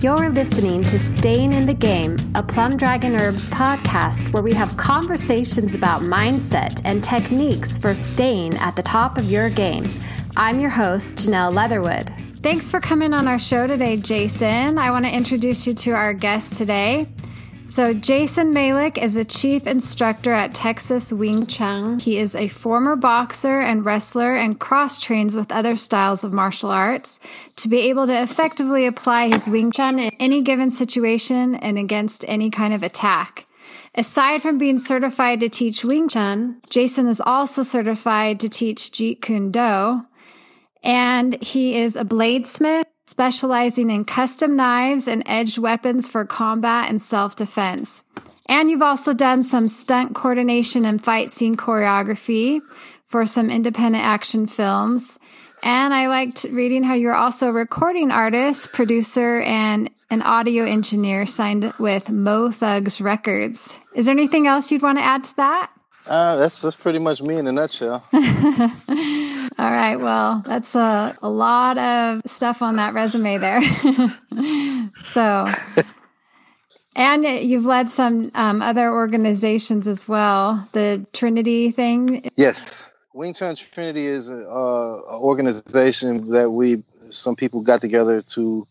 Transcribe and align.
You're 0.00 0.28
listening 0.28 0.84
to 0.84 0.98
Staying 0.98 1.54
in 1.54 1.64
the 1.64 1.72
Game, 1.72 2.18
a 2.34 2.42
Plum 2.42 2.76
Dragon 2.76 3.18
Herbs 3.18 3.48
podcast 3.48 4.30
where 4.30 4.42
we 4.42 4.52
have 4.52 4.76
conversations 4.76 5.74
about 5.74 6.02
mindset 6.02 6.82
and 6.84 7.02
techniques 7.02 7.78
for 7.78 7.94
staying 7.94 8.58
at 8.58 8.76
the 8.76 8.82
top 8.82 9.16
of 9.16 9.30
your 9.30 9.48
game. 9.48 9.88
I'm 10.36 10.60
your 10.60 10.68
host, 10.68 11.16
Janelle 11.16 11.54
Leatherwood. 11.54 12.12
Thanks 12.42 12.70
for 12.70 12.78
coming 12.78 13.14
on 13.14 13.26
our 13.26 13.38
show 13.38 13.66
today, 13.66 13.96
Jason. 13.96 14.78
I 14.78 14.90
want 14.90 15.06
to 15.06 15.10
introduce 15.10 15.66
you 15.66 15.72
to 15.72 15.92
our 15.92 16.12
guest 16.12 16.58
today. 16.58 17.08
So, 17.68 17.92
Jason 17.92 18.52
Malik 18.52 18.96
is 18.96 19.16
a 19.16 19.24
chief 19.24 19.66
instructor 19.66 20.32
at 20.32 20.54
Texas 20.54 21.12
Wing 21.12 21.46
Tsun. 21.46 22.00
He 22.00 22.16
is 22.16 22.36
a 22.36 22.46
former 22.46 22.94
boxer 22.94 23.58
and 23.58 23.84
wrestler 23.84 24.36
and 24.36 24.58
cross 24.58 25.00
trains 25.00 25.34
with 25.34 25.50
other 25.50 25.74
styles 25.74 26.22
of 26.22 26.32
martial 26.32 26.70
arts 26.70 27.18
to 27.56 27.68
be 27.68 27.88
able 27.88 28.06
to 28.06 28.22
effectively 28.22 28.86
apply 28.86 29.28
his 29.28 29.48
Wing 29.48 29.72
Chun 29.72 29.98
in 29.98 30.12
any 30.20 30.42
given 30.42 30.70
situation 30.70 31.56
and 31.56 31.76
against 31.76 32.24
any 32.28 32.50
kind 32.50 32.72
of 32.72 32.84
attack. 32.84 33.46
Aside 33.96 34.42
from 34.42 34.58
being 34.58 34.78
certified 34.78 35.40
to 35.40 35.48
teach 35.48 35.84
Wing 35.84 36.08
Chun, 36.08 36.60
Jason 36.70 37.08
is 37.08 37.20
also 37.20 37.64
certified 37.64 38.38
to 38.40 38.48
teach 38.48 38.92
Jeet 38.92 39.20
Kune 39.20 39.50
Do, 39.50 40.06
and 40.84 41.42
he 41.42 41.76
is 41.80 41.96
a 41.96 42.04
bladesmith 42.04 42.84
specializing 43.06 43.90
in 43.90 44.04
custom 44.04 44.56
knives 44.56 45.08
and 45.08 45.22
edged 45.26 45.58
weapons 45.58 46.08
for 46.08 46.24
combat 46.24 46.88
and 46.88 47.00
self 47.00 47.36
defense. 47.36 48.02
And 48.46 48.70
you've 48.70 48.82
also 48.82 49.12
done 49.12 49.42
some 49.42 49.68
stunt 49.68 50.14
coordination 50.14 50.84
and 50.84 51.02
fight 51.02 51.32
scene 51.32 51.56
choreography 51.56 52.60
for 53.04 53.26
some 53.26 53.50
independent 53.50 54.04
action 54.04 54.46
films. 54.46 55.18
And 55.62 55.94
I 55.94 56.06
liked 56.08 56.44
reading 56.44 56.84
how 56.84 56.94
you're 56.94 57.14
also 57.14 57.48
a 57.48 57.52
recording 57.52 58.10
artist, 58.10 58.72
producer, 58.72 59.40
and 59.40 59.90
an 60.10 60.22
audio 60.22 60.64
engineer 60.64 61.26
signed 61.26 61.72
with 61.78 62.10
Mo 62.12 62.50
Thugs 62.50 63.00
Records. 63.00 63.80
Is 63.94 64.06
there 64.06 64.12
anything 64.12 64.46
else 64.46 64.70
you'd 64.70 64.82
want 64.82 64.98
to 64.98 65.04
add 65.04 65.24
to 65.24 65.36
that? 65.36 65.72
Uh, 66.06 66.36
that's 66.36 66.60
that's 66.62 66.76
pretty 66.76 67.00
much 67.00 67.20
me 67.20 67.36
in 67.36 67.48
a 67.48 67.52
nutshell. 67.52 68.04
All 69.58 69.70
right. 69.70 69.96
Well, 69.96 70.42
that's 70.44 70.74
a, 70.74 71.16
a 71.22 71.30
lot 71.30 71.78
of 71.78 72.20
stuff 72.26 72.60
on 72.60 72.76
that 72.76 72.92
resume 72.92 73.38
there. 73.38 73.62
so, 75.00 75.46
and 76.94 77.24
you've 77.24 77.64
led 77.64 77.88
some 77.88 78.30
um, 78.34 78.60
other 78.60 78.92
organizations 78.92 79.88
as 79.88 80.06
well. 80.06 80.68
The 80.72 81.06
Trinity 81.14 81.70
thing. 81.70 82.30
Yes, 82.36 82.92
Wing 83.14 83.32
Chun 83.32 83.56
Trinity 83.56 84.06
is 84.06 84.28
an 84.28 84.44
organization 84.44 86.30
that 86.32 86.50
we 86.50 86.82
some 87.08 87.34
people 87.34 87.62
got 87.62 87.80
together 87.80 88.20
to 88.20 88.66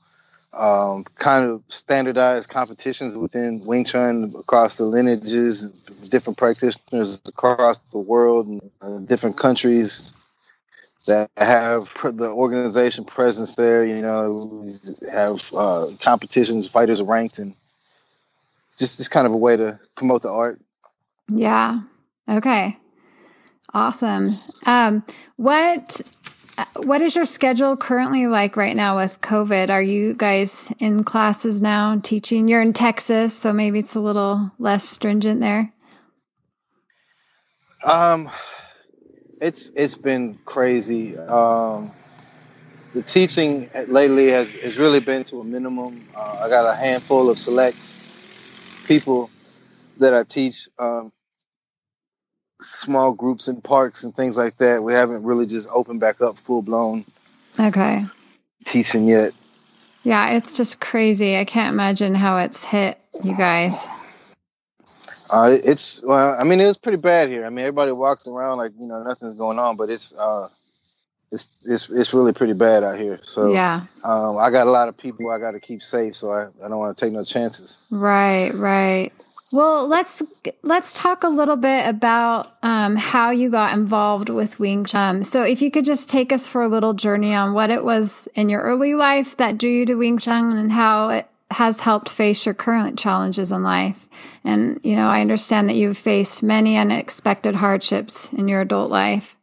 um, 0.54 1.04
kind 1.16 1.50
of 1.50 1.64
standardize 1.68 2.46
competitions 2.46 3.18
within 3.18 3.60
Wing 3.62 3.86
Chun 3.86 4.34
across 4.38 4.78
the 4.78 4.86
lineages, 4.86 5.64
different 6.10 6.38
practitioners 6.38 7.20
across 7.28 7.78
the 7.78 7.98
world 7.98 8.48
and 8.48 8.72
uh, 8.82 9.00
different 9.00 9.38
countries 9.38 10.14
that 11.06 11.30
have 11.38 11.92
the 12.04 12.30
organization 12.30 13.06
presence 13.06 13.56
there. 13.56 13.86
You 13.86 14.02
know, 14.02 14.74
have 15.12 15.54
uh, 15.54 15.88
competitions, 16.00 16.68
fighters 16.68 17.02
ranked, 17.02 17.40
and 17.40 17.56
just 18.78 18.98
just 18.98 19.12
kind 19.12 19.26
of 19.26 19.34
a 19.34 19.38
way 19.38 19.56
to 19.56 19.80
promote 19.96 20.22
the 20.22 20.32
art. 20.32 20.60
Yeah. 21.30 21.82
Okay. 22.30 22.78
Awesome. 23.74 24.30
Um, 24.66 25.04
what 25.36 26.02
what 26.78 27.02
is 27.02 27.16
your 27.16 27.26
schedule 27.26 27.76
currently 27.76 28.28
like 28.28 28.56
right 28.56 28.76
now 28.76 28.96
with 28.96 29.20
COVID? 29.22 29.70
Are 29.70 29.82
you 29.82 30.14
guys 30.14 30.74
in 30.80 31.04
classes 31.04 31.62
now 31.62 32.00
teaching? 32.02 32.48
You're 32.48 32.62
in 32.62 32.74
Texas, 32.74 33.38
so 33.38 33.52
maybe 33.52 33.80
it's 33.80 33.96
a 33.96 34.00
little 34.00 34.52
less 34.58 34.88
stringent 34.88 35.42
there. 35.42 35.74
Um, 37.84 38.32
it's 39.42 39.72
it's 39.76 39.96
been 39.96 40.38
crazy. 40.46 41.18
Um, 41.18 41.92
the 42.94 43.02
teaching 43.02 43.70
lately 43.88 44.32
has, 44.32 44.52
has 44.54 44.78
really 44.78 45.02
been 45.02 45.26
to 45.26 45.42
a 45.42 45.44
minimum. 45.44 46.08
Uh, 46.16 46.42
I 46.44 46.50
got 46.50 46.66
a 46.66 46.76
handful 46.76 47.30
of 47.30 47.38
select 47.38 47.78
people 48.88 49.30
that 49.98 50.14
I 50.14 50.24
teach 50.24 50.70
um, 50.80 51.12
small 52.62 53.12
groups 53.12 53.50
in 53.50 53.62
parks 53.62 54.06
and 54.06 54.16
things 54.16 54.38
like 54.38 54.58
that. 54.58 54.82
We 54.82 54.94
haven't 54.94 55.24
really 55.24 55.46
just 55.46 55.68
opened 55.70 56.00
back 56.00 56.22
up 56.22 56.38
full 56.40 56.62
blown. 56.62 57.06
Okay. 57.60 58.06
Teaching 58.64 59.08
yet. 59.08 59.34
Yeah, 60.04 60.30
it's 60.30 60.56
just 60.56 60.80
crazy. 60.80 61.38
I 61.38 61.44
can't 61.44 61.74
imagine 61.74 62.16
how 62.16 62.38
it's 62.38 62.64
hit 62.64 62.98
you 63.24 63.36
guys. 63.36 63.88
Uh, 65.32 65.58
it's 65.64 66.02
well, 66.04 66.36
I 66.40 66.44
mean, 66.44 66.62
it 66.62 66.66
was 66.66 66.78
pretty 66.78 66.98
bad 66.98 67.30
here. 67.30 67.46
I 67.46 67.50
mean, 67.50 67.60
everybody 67.60 67.92
walks 67.92 68.28
around 68.28 68.58
like 68.58 68.74
you 68.80 68.88
know 68.88 69.04
nothing's 69.04 69.36
going 69.36 69.60
on, 69.60 69.76
but 69.76 69.90
it's 69.90 70.14
uh, 70.14 70.50
it's 71.32 71.48
it's 71.64 71.90
it's 71.90 72.14
really 72.14 72.34
pretty 72.34 72.54
bad 72.54 72.84
out 72.84 73.00
here. 73.00 73.20
So 73.24 73.52
yeah, 73.54 73.86
um, 74.04 74.38
I 74.38 74.50
got 74.50 74.68
a 74.68 74.72
lot 74.72 74.88
of 74.88 74.98
people 74.98 75.30
I 75.32 75.40
got 75.40 75.52
to 75.52 75.60
keep 75.60 75.84
safe, 75.84 76.16
so 76.16 76.32
I, 76.32 76.48
I 76.64 76.68
don't 76.68 76.78
want 76.78 76.98
to 76.98 77.06
take 77.06 77.14
no 77.14 77.24
chances. 77.24 77.78
Right, 77.90 78.52
right. 78.54 79.12
Well, 79.52 79.88
let's 79.88 80.22
let's 80.64 80.94
talk 80.94 81.24
a 81.24 81.30
little 81.30 81.56
bit 81.56 81.88
about 81.88 82.58
um, 82.64 82.96
how 82.96 83.30
you 83.30 83.50
got 83.50 83.74
involved 83.74 84.30
with 84.30 84.60
Wing 84.60 84.86
Chun. 84.86 85.24
So, 85.24 85.44
if 85.44 85.62
you 85.62 85.70
could 85.72 85.86
just 85.86 86.10
take 86.10 86.32
us 86.32 86.48
for 86.48 86.64
a 86.64 86.68
little 86.68 86.94
journey 86.94 87.34
on 87.34 87.54
what 87.54 87.70
it 87.70 87.84
was 87.84 88.28
in 88.36 88.50
your 88.50 88.62
early 88.62 88.96
life 88.96 89.38
that 89.38 89.58
drew 89.58 89.70
you 89.70 89.86
to 89.86 89.96
Wing 89.96 90.18
Chun 90.18 90.58
and 90.58 90.72
how 90.72 91.10
it 91.10 91.30
has 91.52 91.82
helped 91.82 92.10
face 92.10 92.46
your 92.46 92.56
current 92.56 92.98
challenges 92.98 93.52
in 93.52 93.64
life. 93.64 94.08
And, 94.44 94.80
you 94.84 94.96
know, 94.96 95.08
I 95.08 95.22
understand 95.22 95.70
that 95.70 95.76
you've 95.76 95.98
faced 95.98 96.44
many 96.44 96.78
unexpected 96.78 97.56
hardships 97.56 98.34
in 98.34 98.48
your 98.48 98.62
adult 98.62 98.90
life. 98.90 99.38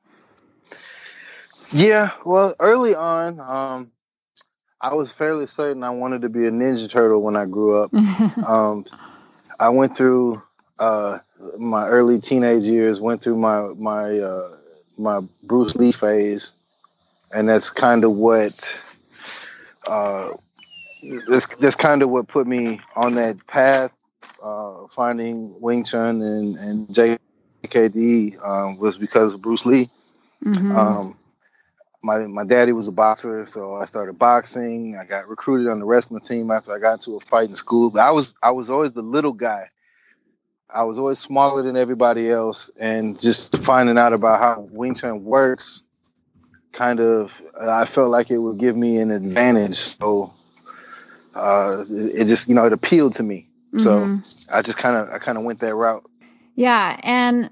Yeah, 1.73 2.11
well, 2.27 2.55
early 2.61 2.95
on, 2.95 3.41
um, 3.41 3.93
I 4.81 4.95
was 4.95 5.13
fairly 5.13 5.47
certain 5.47 5.85
I 5.85 5.91
wanted 5.91 6.23
to 6.23 6.29
be 6.29 6.47
a 6.47 6.51
Ninja 6.51 6.91
Turtle 6.91 7.23
when 7.23 7.37
I 7.37 7.47
grew 7.47 7.81
up. 7.81 7.95
um, 8.47 8.85
I 9.61 9.69
went 9.69 9.97
through 9.97 10.43
uh, 10.79 11.21
my 11.59 11.87
early 11.87 12.21
teenage 12.21 12.65
years, 12.65 13.01
went 13.01 13.23
through 13.23 13.37
my 13.37 13.69
my 13.77 14.19
uh, 14.19 14.57
my 14.99 15.21
Bruce 15.45 15.77
Lee 15.77 15.93
phase, 15.93 16.53
and 17.33 17.49
that's 17.49 17.71
kind 17.71 18.05
of 18.05 18.13
what 18.13 18.99
uh, 19.87 20.31
that's 21.29 21.47
that's 21.57 21.77
kind 21.77 22.03
of 22.03 22.11
what 22.11 22.29
put 22.29 22.47
me 22.47 22.81
on 22.95 23.15
that 23.15 23.47
path. 23.47 23.93
Uh, 24.43 24.87
finding 24.89 25.61
Wing 25.61 25.85
Chun 25.85 26.23
and 26.23 26.57
and 26.57 26.89
JKD 26.89 28.45
um, 28.45 28.79
was 28.79 28.97
because 28.97 29.35
of 29.35 29.43
Bruce 29.43 29.67
Lee. 29.67 29.89
Mm-hmm. 30.45 30.77
Um, 30.77 31.17
my 32.03 32.27
my 32.27 32.45
daddy 32.45 32.73
was 32.73 32.89
a 32.89 32.93
boxer, 32.93 33.47
so 33.47 33.77
I 33.77 33.85
started 33.85 34.19
boxing. 34.19 34.97
I 34.97 35.05
got 35.05 35.29
recruited 35.29 35.69
on 35.69 35.79
the 35.79 35.87
wrestling 35.87 36.23
team 36.23 36.51
after 36.51 36.73
I 36.73 36.79
got 36.79 36.95
into 36.95 37.17
a 37.17 37.21
fight 37.21 37.49
in 37.49 37.55
school. 37.55 37.91
But 37.91 38.01
I 38.01 38.11
was 38.11 38.35
I 38.43 38.51
was 38.51 38.71
always 38.71 38.93
the 38.93 39.03
little 39.03 39.33
guy. 39.33 39.71
I 40.69 40.85
was 40.85 40.99
always 40.99 41.19
smaller 41.19 41.63
than 41.63 41.77
everybody 41.77 42.31
else, 42.31 42.71
and 42.79 43.21
just 43.21 43.59
finding 43.63 43.99
out 43.99 44.13
about 44.13 44.41
how 44.41 44.69
Wing 44.71 44.95
Chun 44.95 45.23
works, 45.23 45.83
kind 46.73 46.99
of, 46.99 47.41
I 47.61 47.85
felt 47.85 48.09
like 48.09 48.31
it 48.31 48.39
would 48.39 48.59
give 48.59 48.75
me 48.75 48.97
an 48.97 49.11
advantage. 49.11 49.75
So 49.75 50.33
uh, 51.35 51.85
it 51.89 52.25
just 52.27 52.49
you 52.49 52.55
know 52.55 52.65
it 52.65 52.73
appealed 52.73 53.15
to 53.15 53.23
me. 53.23 53.49
Mm-hmm. 53.73 53.85
So 54.23 54.55
I 54.55 54.63
just 54.63 54.79
kind 54.79 54.97
of 54.97 55.09
I 55.13 55.19
kind 55.19 55.39
of 55.39 55.45
went 55.45 55.61
that 55.61 55.75
route. 55.75 56.05
Yeah, 56.55 56.99
and 57.03 57.51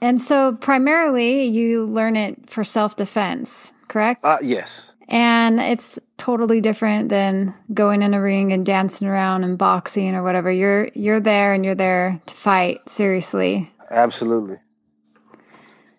and 0.00 0.20
so 0.20 0.52
primarily 0.52 1.44
you 1.44 1.84
learn 1.86 2.16
it 2.16 2.48
for 2.48 2.64
self 2.64 2.96
defense, 2.96 3.72
correct? 3.88 4.24
Uh, 4.24 4.38
yes. 4.42 4.96
And 5.08 5.60
it's 5.60 5.98
totally 6.18 6.60
different 6.60 7.08
than 7.08 7.54
going 7.74 8.02
in 8.02 8.14
a 8.14 8.20
ring 8.20 8.52
and 8.52 8.64
dancing 8.64 9.08
around 9.08 9.42
and 9.42 9.58
boxing 9.58 10.14
or 10.14 10.22
whatever. 10.22 10.50
You're 10.50 10.90
you're 10.94 11.20
there 11.20 11.52
and 11.52 11.64
you're 11.64 11.74
there 11.74 12.20
to 12.26 12.34
fight 12.34 12.88
seriously. 12.88 13.72
Absolutely. 13.90 14.58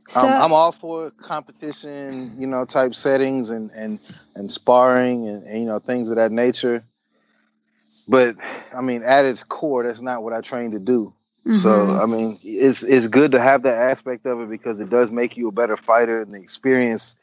So, 0.07 0.27
um, 0.27 0.41
I'm 0.41 0.53
all 0.53 0.73
for 0.73 1.11
competition, 1.11 2.35
you 2.37 2.47
know, 2.47 2.65
type 2.65 2.95
settings 2.95 3.49
and 3.49 3.71
and 3.71 3.99
and 4.35 4.51
sparring 4.51 5.27
and, 5.27 5.43
and 5.43 5.59
you 5.59 5.65
know 5.65 5.79
things 5.79 6.09
of 6.09 6.15
that 6.15 6.31
nature 6.31 6.83
but 8.07 8.35
I 8.75 8.81
mean, 8.81 9.03
at 9.03 9.25
its 9.25 9.43
core, 9.43 9.83
that's 9.83 10.01
not 10.01 10.23
what 10.23 10.33
I 10.33 10.41
trained 10.41 10.73
to 10.73 10.79
do. 10.79 11.13
Mm-hmm. 11.45 11.53
So 11.53 11.99
I 12.01 12.05
mean, 12.05 12.39
it's 12.43 12.83
it's 12.83 13.07
good 13.07 13.31
to 13.31 13.41
have 13.41 13.63
that 13.63 13.77
aspect 13.77 14.25
of 14.27 14.41
it 14.41 14.49
because 14.49 14.79
it 14.79 14.89
does 14.89 15.11
make 15.11 15.37
you 15.37 15.47
a 15.47 15.51
better 15.51 15.75
fighter, 15.75 16.21
and 16.21 16.33
the 16.33 16.39
experience 16.39 17.15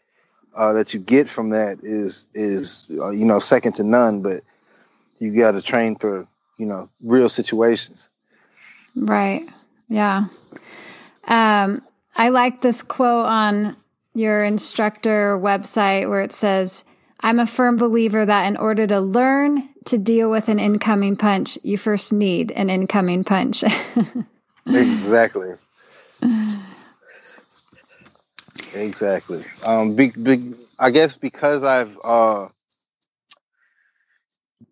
uh, 0.57 0.73
that 0.73 0.93
you 0.93 0.99
get 0.99 1.29
from 1.29 1.51
that 1.51 1.79
is 1.85 2.27
is 2.35 2.87
uh, 2.99 3.11
you 3.11 3.25
know 3.25 3.39
second 3.39 3.75
to 3.75 3.85
none. 3.85 4.23
But 4.23 4.43
you 5.19 5.37
got 5.37 5.53
to 5.53 5.63
train 5.63 5.95
for 5.95 6.27
you 6.57 6.67
know 6.67 6.91
real 7.01 7.29
situations. 7.29 8.09
Right. 8.97 9.49
Yeah. 9.89 10.27
Um, 11.29 11.83
I 12.17 12.31
like 12.31 12.61
this 12.61 12.83
quote 12.83 13.27
on 13.27 13.77
your 14.15 14.43
instructor 14.43 15.39
website 15.39 16.09
where 16.09 16.23
it 16.23 16.33
says, 16.33 16.85
"I'm 17.21 17.39
a 17.39 17.47
firm 17.47 17.77
believer 17.77 18.27
that 18.27 18.47
in 18.47 18.57
order 18.57 18.85
to 18.89 19.01
learn, 19.01 19.69
to 19.89 19.99
deal 19.99 20.31
with 20.31 20.49
an 20.49 20.59
incoming 20.59 21.17
punch, 21.17 21.59
you 21.63 21.79
first 21.79 22.13
need 22.13 22.53
an 22.53 22.71
incoming 22.71 23.25
punch. 23.25 23.65
exactly. 24.67 25.55
exactly. 28.75 29.45
Um, 29.65 29.95
big, 29.95 30.23
big. 30.23 30.55
I 30.79 30.91
guess 30.91 31.17
because 31.17 31.65
I've 31.65 31.99
uh, 32.05 32.49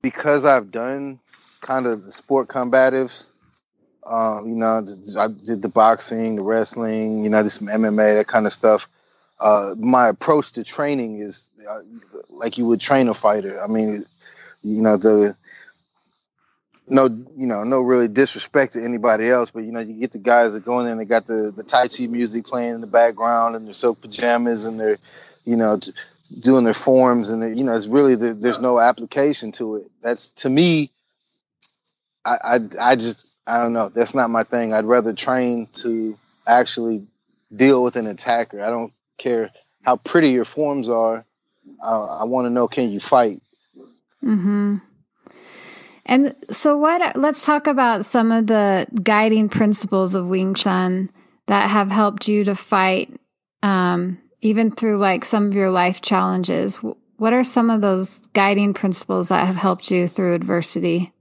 because 0.03 0.45
I've 0.45 0.71
done 0.71 1.19
kind 1.61 1.87
of 1.87 2.13
sport 2.13 2.49
combatives. 2.49 3.31
Um, 4.07 4.49
you 4.49 4.55
know, 4.55 4.87
I 5.19 5.27
did 5.29 5.63
the 5.63 5.69
boxing, 5.69 6.37
the 6.37 6.43
wrestling, 6.43 7.25
you 7.25 7.31
know, 7.31 7.43
did 7.43 7.51
some 7.51 7.67
MMA, 7.67 8.15
that 8.15 8.29
kind 8.29 8.47
of 8.47 8.53
stuff. 8.53 8.89
Uh, 9.41 9.75
my 9.77 10.09
approach 10.09 10.53
to 10.53 10.63
training 10.63 11.19
is 11.19 11.51
uh, 11.69 11.81
like 12.31 12.57
you 12.57 12.67
would 12.67 12.81
train 12.81 13.09
a 13.09 13.15
fighter. 13.15 13.61
I 13.61 13.67
mean, 13.67 14.07
you 14.67 14.83
know, 14.83 14.97
the 14.97 15.37
no, 16.89 17.07
you 17.07 17.47
know, 17.47 17.65
no 17.65 17.81
really 17.81 18.09
disrespect 18.09 18.75
to 18.75 18.85
anybody 18.85 19.29
else, 19.29 19.51
but 19.51 19.65
you 19.65 19.73
know, 19.73 19.81
you 19.81 19.95
get 19.95 20.13
the 20.13 20.19
guys 20.19 20.53
that 20.53 20.65
go 20.65 20.79
in 20.79 20.85
there 20.85 20.93
and 20.93 21.01
they 21.01 21.05
got 21.05 21.27
the 21.27 21.53
the 21.55 21.63
Tai 21.63 21.89
Chi 21.89 22.07
music 22.07 22.47
playing 22.47 22.75
in 22.75 22.81
the 22.81 22.87
background 22.87 23.57
and 23.57 23.67
their 23.67 23.75
silk 23.75 24.01
pajamas 24.01 24.65
and 24.65 24.79
they're, 24.79 24.99
you 25.45 25.57
know, 25.57 25.79
doing 26.41 26.65
their 26.65 26.75
forms 26.75 27.31
and 27.31 27.57
you 27.57 27.65
know, 27.65 27.75
it's 27.75 27.87
really 27.87 28.15
the, 28.15 28.35
there's 28.35 28.61
no 28.61 28.79
application 28.79 29.53
to 29.53 29.77
it. 29.77 29.91
That's 30.03 30.31
to 30.33 30.49
me. 30.51 30.91
I, 32.25 32.39
I 32.43 32.61
I 32.93 32.97
just 32.97 33.37
I 33.47 33.59
don't 33.59 33.73
know. 33.73 33.89
That's 33.89 34.15
not 34.15 34.31
my 34.31 34.43
thing. 34.43 34.73
I'd 34.73 34.85
rather 34.85 35.13
train 35.13 35.69
to 35.75 36.19
actually 36.47 37.07
deal 37.55 37.83
with 37.83 37.97
an 37.97 38.07
attacker. 38.07 38.63
I 38.63 38.71
don't 38.71 38.93
care 39.19 39.51
how 39.83 39.97
pretty 39.97 40.31
your 40.31 40.45
forms 40.45 40.89
are. 40.89 41.25
Uh, 41.83 42.19
I 42.19 42.25
want 42.25 42.47
to 42.47 42.51
know 42.51 42.69
can 42.69 42.91
you 42.91 43.01
fight? 43.01 43.41
Hmm. 44.21 44.77
And 46.05 46.35
so, 46.51 46.77
what? 46.77 47.17
Let's 47.17 47.45
talk 47.45 47.67
about 47.67 48.05
some 48.05 48.31
of 48.31 48.47
the 48.47 48.87
guiding 49.03 49.49
principles 49.49 50.15
of 50.15 50.29
Wing 50.29 50.55
Chun 50.55 51.11
that 51.47 51.69
have 51.69 51.91
helped 51.91 52.29
you 52.29 52.45
to 52.45 52.55
fight, 52.55 53.13
um, 53.63 54.19
even 54.41 54.71
through 54.71 54.99
like 54.99 55.25
some 55.25 55.47
of 55.47 55.55
your 55.55 55.71
life 55.71 56.01
challenges. 56.01 56.77
What 57.17 57.33
are 57.33 57.43
some 57.43 57.71
of 57.71 57.81
those 57.81 58.27
guiding 58.29 58.73
principles 58.75 59.31
that 59.31 59.47
have 59.47 59.57
helped 59.57 59.91
you 59.91 60.07
through 60.07 60.35
adversity? 60.35 61.13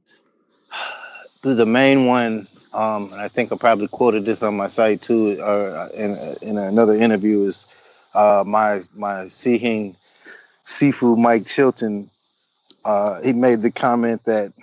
The 1.42 1.66
main 1.66 2.06
one, 2.06 2.48
um, 2.74 3.12
and 3.12 3.22
I 3.22 3.28
think 3.28 3.52
I 3.52 3.56
probably 3.56 3.88
quoted 3.88 4.26
this 4.26 4.44
on 4.44 4.58
my 4.58 4.68
site 4.68 5.02
too, 5.02 5.40
or 5.42 5.90
in, 5.94 6.16
in 6.42 6.58
another 6.58 6.94
interview, 6.94 7.44
is 7.44 7.68
uh, 8.14 8.44
my 8.46 8.82
my 8.96 9.26
Sihing 9.26 9.96
Sifu 10.66 11.18
Mike 11.18 11.46
Chilton. 11.46 12.10
Uh, 12.86 13.20
he 13.22 13.34
made 13.34 13.64
the 13.64 13.72
comment 13.72 14.24
that 14.26 14.54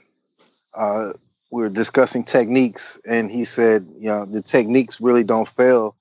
uh, 0.75 1.13
we 1.51 1.63
were 1.63 1.69
discussing 1.69 2.23
techniques, 2.23 3.01
and 3.05 3.31
he 3.31 3.45
said, 3.45 3.87
you 3.99 4.07
know, 4.07 4.25
the 4.25 4.41
techniques 4.41 5.01
really 5.01 5.25
don't 5.25 5.49
fail. 5.49 5.97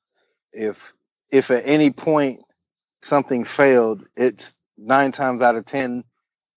If 0.53 0.94
if 1.31 1.50
at 1.50 1.63
any 1.65 1.89
point 1.89 2.41
something 3.01 3.44
failed, 3.44 4.06
it's 4.15 4.57
nine 4.77 5.12
times 5.12 5.41
out 5.41 5.56
of 5.56 5.65
ten 5.65 6.03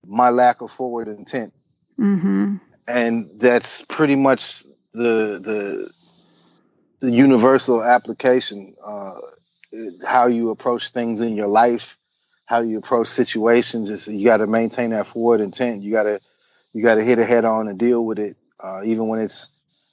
my 0.06 0.28
lack 0.28 0.61
of 0.61 0.70
forward 0.70 1.08
intent, 1.08 1.55
mm-hmm. 1.99 2.56
and 2.87 3.31
that's 3.37 3.81
pretty 3.82 4.16
much 4.16 4.64
the 4.93 5.40
the 5.43 5.90
the 7.00 7.11
universal 7.11 7.82
application. 7.82 8.75
Uh, 8.84 9.14
how 10.06 10.26
you 10.26 10.50
approach 10.50 10.90
things 10.90 11.20
in 11.20 11.34
your 11.34 11.49
life, 11.49 11.99
how 12.46 12.61
you 12.61 12.79
approach 12.79 13.08
situations 13.08 13.91
is 13.91 14.06
you 14.08 14.25
got 14.25 14.38
to 14.38 14.46
maintain 14.46 14.91
that 14.91 15.06
forward 15.06 15.41
intent. 15.41 15.82
You 15.82 15.93
got 15.93 16.05
to 16.05 16.20
you 16.73 16.82
got 16.82 16.96
to 16.96 17.05
hit 17.05 17.19
it 17.19 17.29
head 17.29 17.44
on 17.44 17.69
and 17.69 17.79
deal 17.79 18.05
with 18.05 18.19
it, 18.19 18.37
uh, 18.61 18.82
even 18.85 19.08
when 19.08 19.20
it's 19.20 19.49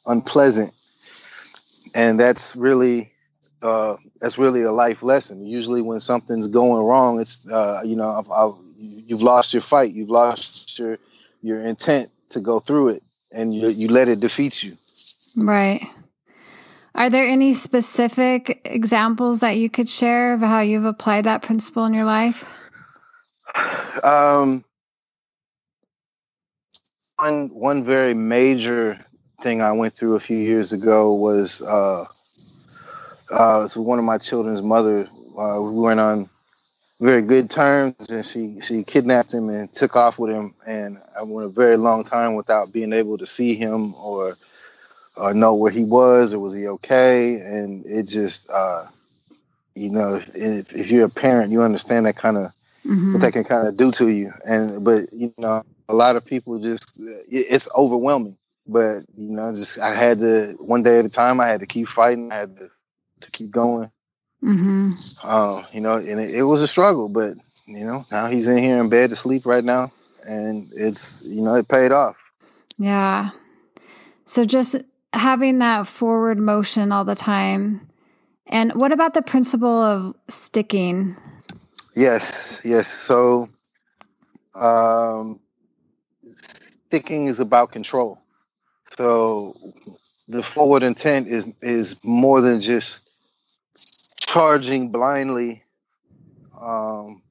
unpleasant. 0.05 0.73
And 1.93 2.19
that's 2.19 2.55
really 2.55 3.13
uh, 3.61 3.97
that's 4.19 4.37
really 4.37 4.63
a 4.63 4.71
life 4.71 5.03
lesson. 5.03 5.45
Usually, 5.45 5.81
when 5.81 5.99
something's 5.99 6.47
going 6.47 6.83
wrong, 6.83 7.19
it's 7.21 7.47
uh, 7.47 7.81
you 7.85 7.95
know 7.95 8.09
I've, 8.09 8.31
I've, 8.31 8.53
you've 8.77 9.21
lost 9.21 9.53
your 9.53 9.61
fight, 9.61 9.93
you've 9.93 10.09
lost 10.09 10.79
your 10.79 10.97
your 11.41 11.61
intent 11.61 12.11
to 12.29 12.39
go 12.39 12.59
through 12.59 12.89
it, 12.89 13.03
and 13.31 13.53
you 13.53 13.69
you 13.69 13.87
let 13.87 14.09
it 14.09 14.19
defeat 14.19 14.63
you. 14.63 14.77
Right. 15.35 15.87
Are 16.93 17.09
there 17.09 17.25
any 17.25 17.53
specific 17.53 18.61
examples 18.65 19.39
that 19.39 19.57
you 19.57 19.69
could 19.69 19.87
share 19.87 20.33
of 20.33 20.41
how 20.41 20.59
you've 20.59 20.85
applied 20.85 21.23
that 21.23 21.41
principle 21.41 21.85
in 21.85 21.93
your 21.93 22.05
life? 22.05 22.57
Um, 24.03 24.63
one 27.17 27.49
one 27.49 27.83
very 27.83 28.13
major 28.13 29.05
thing 29.41 29.61
I 29.61 29.71
went 29.71 29.95
through 29.95 30.15
a 30.15 30.19
few 30.19 30.37
years 30.37 30.73
ago 30.73 31.13
was 31.13 31.61
uh, 31.61 32.05
uh, 33.29 33.67
one 33.75 33.99
of 33.99 34.05
my 34.05 34.17
children's 34.17 34.61
mother. 34.61 35.07
Uh, 35.37 35.59
we 35.61 35.71
went 35.71 35.99
on 35.99 36.29
very 36.99 37.21
good 37.21 37.49
terms, 37.49 38.11
and 38.11 38.23
she 38.23 38.59
she 38.61 38.83
kidnapped 38.83 39.33
him 39.33 39.49
and 39.49 39.71
took 39.73 39.95
off 39.95 40.19
with 40.19 40.31
him, 40.31 40.53
and 40.65 40.99
I 41.17 41.23
went 41.23 41.47
a 41.47 41.53
very 41.53 41.77
long 41.77 42.03
time 42.03 42.35
without 42.35 42.71
being 42.73 42.93
able 42.93 43.17
to 43.17 43.25
see 43.25 43.55
him 43.55 43.95
or 43.95 44.37
or 45.21 45.35
know 45.35 45.53
where 45.53 45.71
he 45.71 45.83
was 45.83 46.33
or 46.33 46.39
was 46.39 46.53
he 46.53 46.67
okay, 46.67 47.35
and 47.35 47.85
it 47.85 48.03
just 48.03 48.49
uh, 48.49 48.85
you 49.75 49.89
know 49.89 50.15
if, 50.15 50.35
if, 50.35 50.73
if 50.73 50.91
you're 50.91 51.05
a 51.05 51.09
parent, 51.09 51.51
you 51.51 51.61
understand 51.61 52.07
that 52.07 52.15
kind 52.15 52.37
of 52.37 52.45
mm-hmm. 52.85 53.13
what 53.13 53.21
that 53.21 53.33
can 53.33 53.43
kind 53.43 53.67
of 53.67 53.77
do 53.77 53.91
to 53.91 54.09
you, 54.09 54.33
and 54.45 54.83
but 54.83 55.13
you 55.13 55.31
know 55.37 55.63
a 55.87 55.93
lot 55.93 56.15
of 56.15 56.25
people 56.25 56.57
just 56.59 56.99
it's 57.29 57.69
overwhelming. 57.75 58.37
But 58.65 59.05
you 59.15 59.29
know, 59.29 59.53
just 59.53 59.77
I 59.77 59.93
had 59.93 60.19
to 60.19 60.55
one 60.59 60.81
day 60.81 60.99
at 60.99 61.05
a 61.05 61.09
time. 61.09 61.39
I 61.39 61.47
had 61.47 61.59
to 61.59 61.67
keep 61.67 61.87
fighting. 61.87 62.31
I 62.31 62.37
had 62.37 62.57
to 62.57 62.69
to 63.21 63.31
keep 63.31 63.51
going. 63.51 63.91
Mm-hmm. 64.43 64.91
Uh, 65.23 65.63
you 65.71 65.81
know, 65.81 65.97
and 65.97 66.19
it, 66.19 66.33
it 66.33 66.43
was 66.43 66.63
a 66.63 66.67
struggle, 66.67 67.09
but 67.09 67.35
you 67.67 67.85
know, 67.85 68.07
now 68.11 68.27
he's 68.27 68.47
in 68.47 68.57
here 68.57 68.79
in 68.79 68.89
bed 68.89 69.11
to 69.11 69.15
sleep 69.15 69.45
right 69.45 69.63
now, 69.63 69.91
and 70.25 70.71
it's 70.75 71.27
you 71.27 71.41
know 71.41 71.53
it 71.55 71.67
paid 71.67 71.91
off. 71.91 72.17
Yeah. 72.79 73.29
So 74.25 74.45
just 74.45 74.77
having 75.13 75.59
that 75.59 75.87
forward 75.87 76.39
motion 76.39 76.91
all 76.91 77.05
the 77.05 77.15
time. 77.15 77.87
And 78.47 78.73
what 78.73 78.91
about 78.91 79.13
the 79.13 79.21
principle 79.21 79.81
of 79.81 80.15
sticking? 80.27 81.15
Yes, 81.95 82.61
yes. 82.63 82.87
So 82.87 83.49
um 84.55 85.39
sticking 86.35 87.27
is 87.27 87.39
about 87.39 87.71
control. 87.71 88.21
So 88.97 89.55
the 90.27 90.43
forward 90.43 90.83
intent 90.83 91.27
is 91.27 91.47
is 91.61 91.95
more 92.03 92.41
than 92.41 92.61
just 92.61 93.03
charging 94.17 94.89
blindly. 94.89 95.63
Um, 96.59 97.21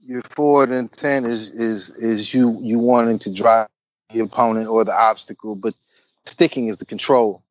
your 0.00 0.22
forward 0.22 0.70
intent 0.70 1.26
is 1.26 1.48
is 1.48 1.90
is 1.92 2.34
you 2.34 2.58
you 2.62 2.78
wanting 2.78 3.18
to 3.20 3.32
drive 3.32 3.68
the 4.12 4.20
opponent 4.20 4.68
or 4.68 4.84
the 4.84 4.94
obstacle, 4.94 5.54
but 5.54 5.74
sticking 6.26 6.68
is 6.68 6.78
the 6.78 6.86
control. 6.86 7.42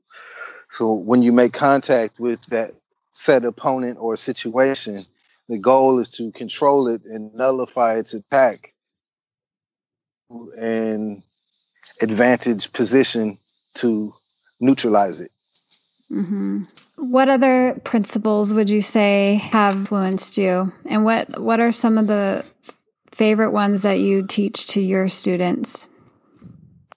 So 0.70 0.94
when 0.94 1.22
you 1.22 1.32
make 1.32 1.54
contact 1.54 2.20
with 2.20 2.44
that 2.48 2.74
set 3.12 3.46
opponent 3.46 3.98
or 4.00 4.16
situation, 4.16 5.00
the 5.48 5.58
goal 5.58 6.00
is 6.00 6.10
to 6.18 6.32
control 6.32 6.88
it 6.88 7.04
and 7.06 7.34
nullify 7.34 7.98
its 7.98 8.14
attack 8.14 8.74
and 10.58 11.22
advantage 12.02 12.74
position 12.74 13.38
to 13.76 14.14
neutralize 14.60 15.22
it. 15.22 15.32
Mm-hmm. 16.12 16.64
What 16.96 17.30
other 17.30 17.80
principles 17.84 18.54
would 18.54 18.70
you 18.70 18.82
say 18.82 19.36
have 19.52 19.76
influenced 19.76 20.38
you, 20.38 20.72
and 20.86 21.06
what 21.06 21.40
what 21.40 21.60
are 21.60 21.72
some 21.72 21.98
of 21.98 22.08
the 22.08 22.46
favorite 23.12 23.52
ones 23.52 23.82
that 23.82 24.00
you 24.00 24.26
teach 24.26 24.68
to 24.68 24.82
your 24.82 25.08
students? 25.08 25.88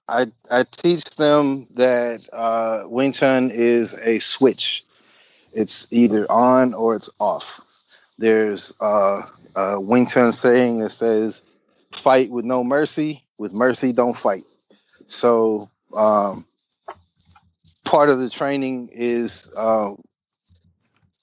I 0.08 0.26
I 0.50 0.64
teach 0.70 1.04
them 1.16 1.66
that 1.74 2.28
uh, 2.32 2.84
Wing 2.86 3.12
Chun 3.12 3.50
is 3.50 3.94
a 3.94 4.18
switch. 4.18 4.84
It's 5.52 5.86
either 5.90 6.30
on 6.30 6.74
or 6.74 6.96
it's 6.96 7.10
off. 7.18 7.60
There's 8.18 8.74
uh, 8.80 9.22
a 9.54 9.80
Wing 9.80 10.06
Chun 10.06 10.32
saying 10.32 10.80
that 10.80 10.90
says, 10.90 11.42
"Fight 11.90 12.30
with 12.30 12.44
no 12.44 12.62
mercy. 12.62 13.24
With 13.38 13.52
mercy, 13.52 13.92
don't 13.92 14.16
fight." 14.16 14.44
So 15.08 15.70
um, 15.94 16.46
part 17.84 18.10
of 18.10 18.18
the 18.18 18.28
training 18.30 18.90
is 18.92 19.50
uh, 19.56 19.94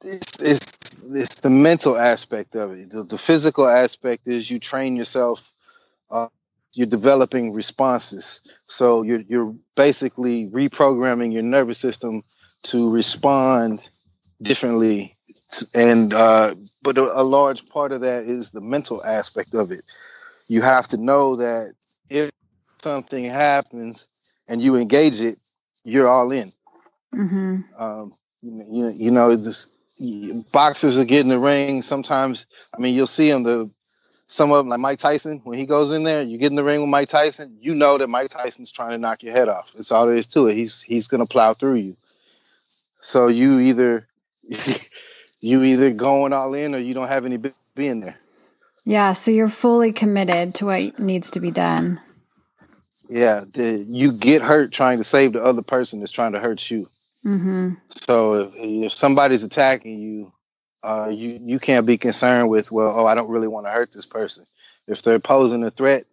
it's, 0.03 0.41
it's, 0.41 1.05
it's 1.09 1.39
the 1.41 1.49
mental 1.49 1.97
aspect 1.97 2.55
of 2.55 2.71
it. 2.71 2.91
The, 2.91 3.03
the, 3.03 3.17
physical 3.17 3.67
aspect 3.67 4.27
is 4.27 4.49
you 4.49 4.59
train 4.59 4.95
yourself. 4.95 5.53
Uh, 6.09 6.27
you're 6.73 6.87
developing 6.87 7.53
responses. 7.53 8.41
So 8.67 9.03
you're 9.03 9.21
you're 9.27 9.55
basically 9.75 10.47
reprogramming 10.47 11.31
your 11.31 11.43
nervous 11.43 11.77
system 11.77 12.23
to 12.63 12.89
respond 12.89 13.89
differently. 14.41 15.15
To, 15.51 15.67
and 15.73 16.13
uh, 16.13 16.55
but 16.81 16.97
a, 16.97 17.21
a 17.21 17.23
large 17.23 17.67
part 17.69 17.91
of 17.91 18.01
that 18.01 18.25
is 18.25 18.51
the 18.51 18.61
mental 18.61 19.03
aspect 19.03 19.53
of 19.53 19.71
it. 19.71 19.83
You 20.47 20.61
have 20.61 20.87
to 20.89 20.97
know 20.97 21.35
that 21.37 21.73
if 22.09 22.31
something 22.81 23.23
happens 23.23 24.07
and 24.47 24.61
you 24.61 24.75
engage 24.75 25.21
it, 25.21 25.37
you're 25.83 26.09
all 26.09 26.31
in. 26.31 26.51
Mm-hmm. 27.13 27.61
Um, 27.77 28.13
you, 28.41 28.89
you 28.89 29.11
know, 29.11 29.35
just 29.35 29.69
boxers 30.51 30.97
are 30.97 31.05
getting 31.05 31.29
the 31.29 31.39
ring. 31.39 31.81
Sometimes, 31.81 32.45
I 32.75 32.81
mean, 32.81 32.95
you'll 32.95 33.07
see 33.07 33.29
them. 33.29 33.43
The 33.43 33.69
some 34.27 34.51
of 34.51 34.57
them, 34.57 34.67
like 34.67 34.79
Mike 34.79 34.99
Tyson, 34.99 35.41
when 35.43 35.57
he 35.57 35.65
goes 35.65 35.91
in 35.91 36.03
there, 36.03 36.21
you 36.21 36.37
get 36.37 36.51
in 36.51 36.55
the 36.55 36.63
ring 36.63 36.81
with 36.81 36.89
Mike 36.89 37.09
Tyson. 37.09 37.57
You 37.61 37.75
know 37.75 37.97
that 37.97 38.09
Mike 38.09 38.29
Tyson's 38.29 38.71
trying 38.71 38.91
to 38.91 38.97
knock 38.97 39.23
your 39.23 39.33
head 39.33 39.49
off. 39.49 39.73
It's 39.77 39.91
all 39.91 40.05
there 40.05 40.15
is 40.15 40.27
to 40.27 40.47
it. 40.47 40.55
He's 40.55 40.81
he's 40.81 41.07
gonna 41.07 41.25
plow 41.25 41.53
through 41.53 41.75
you. 41.75 41.97
So 43.01 43.27
you 43.27 43.59
either 43.59 44.07
you 45.41 45.63
either 45.63 45.91
going 45.91 46.33
all 46.33 46.53
in 46.53 46.73
or 46.73 46.79
you 46.79 46.93
don't 46.93 47.07
have 47.07 47.25
any 47.25 47.37
being 47.75 47.99
there. 47.99 48.17
Yeah, 48.85 49.13
so 49.13 49.31
you're 49.31 49.49
fully 49.49 49.93
committed 49.93 50.55
to 50.55 50.65
what 50.65 50.99
needs 50.99 51.31
to 51.31 51.39
be 51.39 51.51
done. 51.51 52.01
Yeah, 53.09 53.43
the, 53.51 53.85
you 53.87 54.11
get 54.11 54.41
hurt 54.41 54.71
trying 54.71 54.97
to 54.97 55.03
save 55.03 55.33
the 55.33 55.43
other 55.43 55.61
person 55.61 55.99
that's 55.99 56.11
trying 56.11 56.33
to 56.33 56.39
hurt 56.39 56.69
you. 56.69 56.89
Mm-hmm. 57.25 57.73
So 57.89 58.33
if, 58.33 58.53
if 58.55 58.91
somebody's 58.91 59.43
attacking 59.43 59.99
you, 59.99 60.32
uh, 60.83 61.09
you 61.09 61.39
you 61.43 61.59
can't 61.59 61.85
be 61.85 61.97
concerned 61.97 62.49
with 62.49 62.71
well, 62.71 62.93
oh, 62.99 63.05
I 63.05 63.15
don't 63.15 63.29
really 63.29 63.47
want 63.47 63.65
to 63.65 63.71
hurt 63.71 63.91
this 63.91 64.05
person. 64.05 64.45
If 64.87 65.01
they're 65.01 65.19
posing 65.19 65.63
a 65.63 65.71
threat 65.71 66.05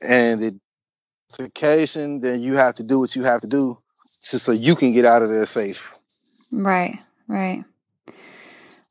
and 0.00 0.42
it's 0.42 1.38
occasion, 1.38 2.20
then 2.20 2.40
you 2.40 2.56
have 2.56 2.76
to 2.76 2.82
do 2.82 2.98
what 2.98 3.14
you 3.14 3.24
have 3.24 3.42
to 3.42 3.46
do 3.46 3.78
to 4.22 4.38
so 4.38 4.52
you 4.52 4.74
can 4.74 4.92
get 4.92 5.04
out 5.04 5.22
of 5.22 5.28
there 5.28 5.46
safe. 5.46 5.98
Right, 6.50 6.98
right. 7.28 7.64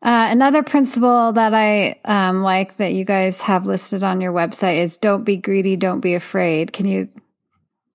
Uh, 0.04 0.28
another 0.30 0.64
principle 0.64 1.32
that 1.32 1.54
I 1.54 2.00
um, 2.04 2.42
like 2.42 2.76
that 2.76 2.94
you 2.94 3.06
guys 3.06 3.42
have 3.44 3.66
listed 3.66 4.04
on 4.04 4.20
your 4.20 4.34
website 4.34 4.76
is 4.76 4.98
don't 4.98 5.24
be 5.24 5.38
greedy, 5.38 5.78
don't 5.78 6.02
be 6.02 6.14
afraid. 6.14 6.74
Can 6.74 6.88
you 6.88 7.08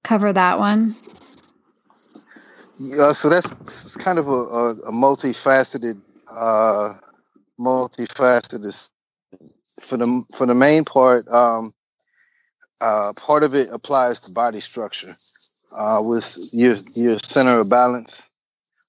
cover 0.02 0.32
that 0.32 0.58
one? 0.58 0.96
Yeah, 2.78 3.12
so 3.12 3.28
that's 3.28 3.96
kind 3.96 4.18
of 4.18 4.28
a, 4.28 4.30
a, 4.30 4.70
a 4.86 4.92
multifaceted, 4.92 6.00
uh, 6.30 6.94
multifaceted. 7.58 8.90
For 9.80 9.96
the 9.96 10.24
for 10.34 10.46
the 10.46 10.54
main 10.54 10.84
part, 10.84 11.28
um, 11.28 11.72
uh, 12.80 13.12
part 13.14 13.44
of 13.44 13.54
it 13.54 13.68
applies 13.70 14.18
to 14.20 14.32
body 14.32 14.60
structure, 14.60 15.16
uh, 15.72 16.00
with 16.02 16.36
your 16.52 16.76
your 16.94 17.18
center 17.20 17.60
of 17.60 17.68
balance 17.68 18.28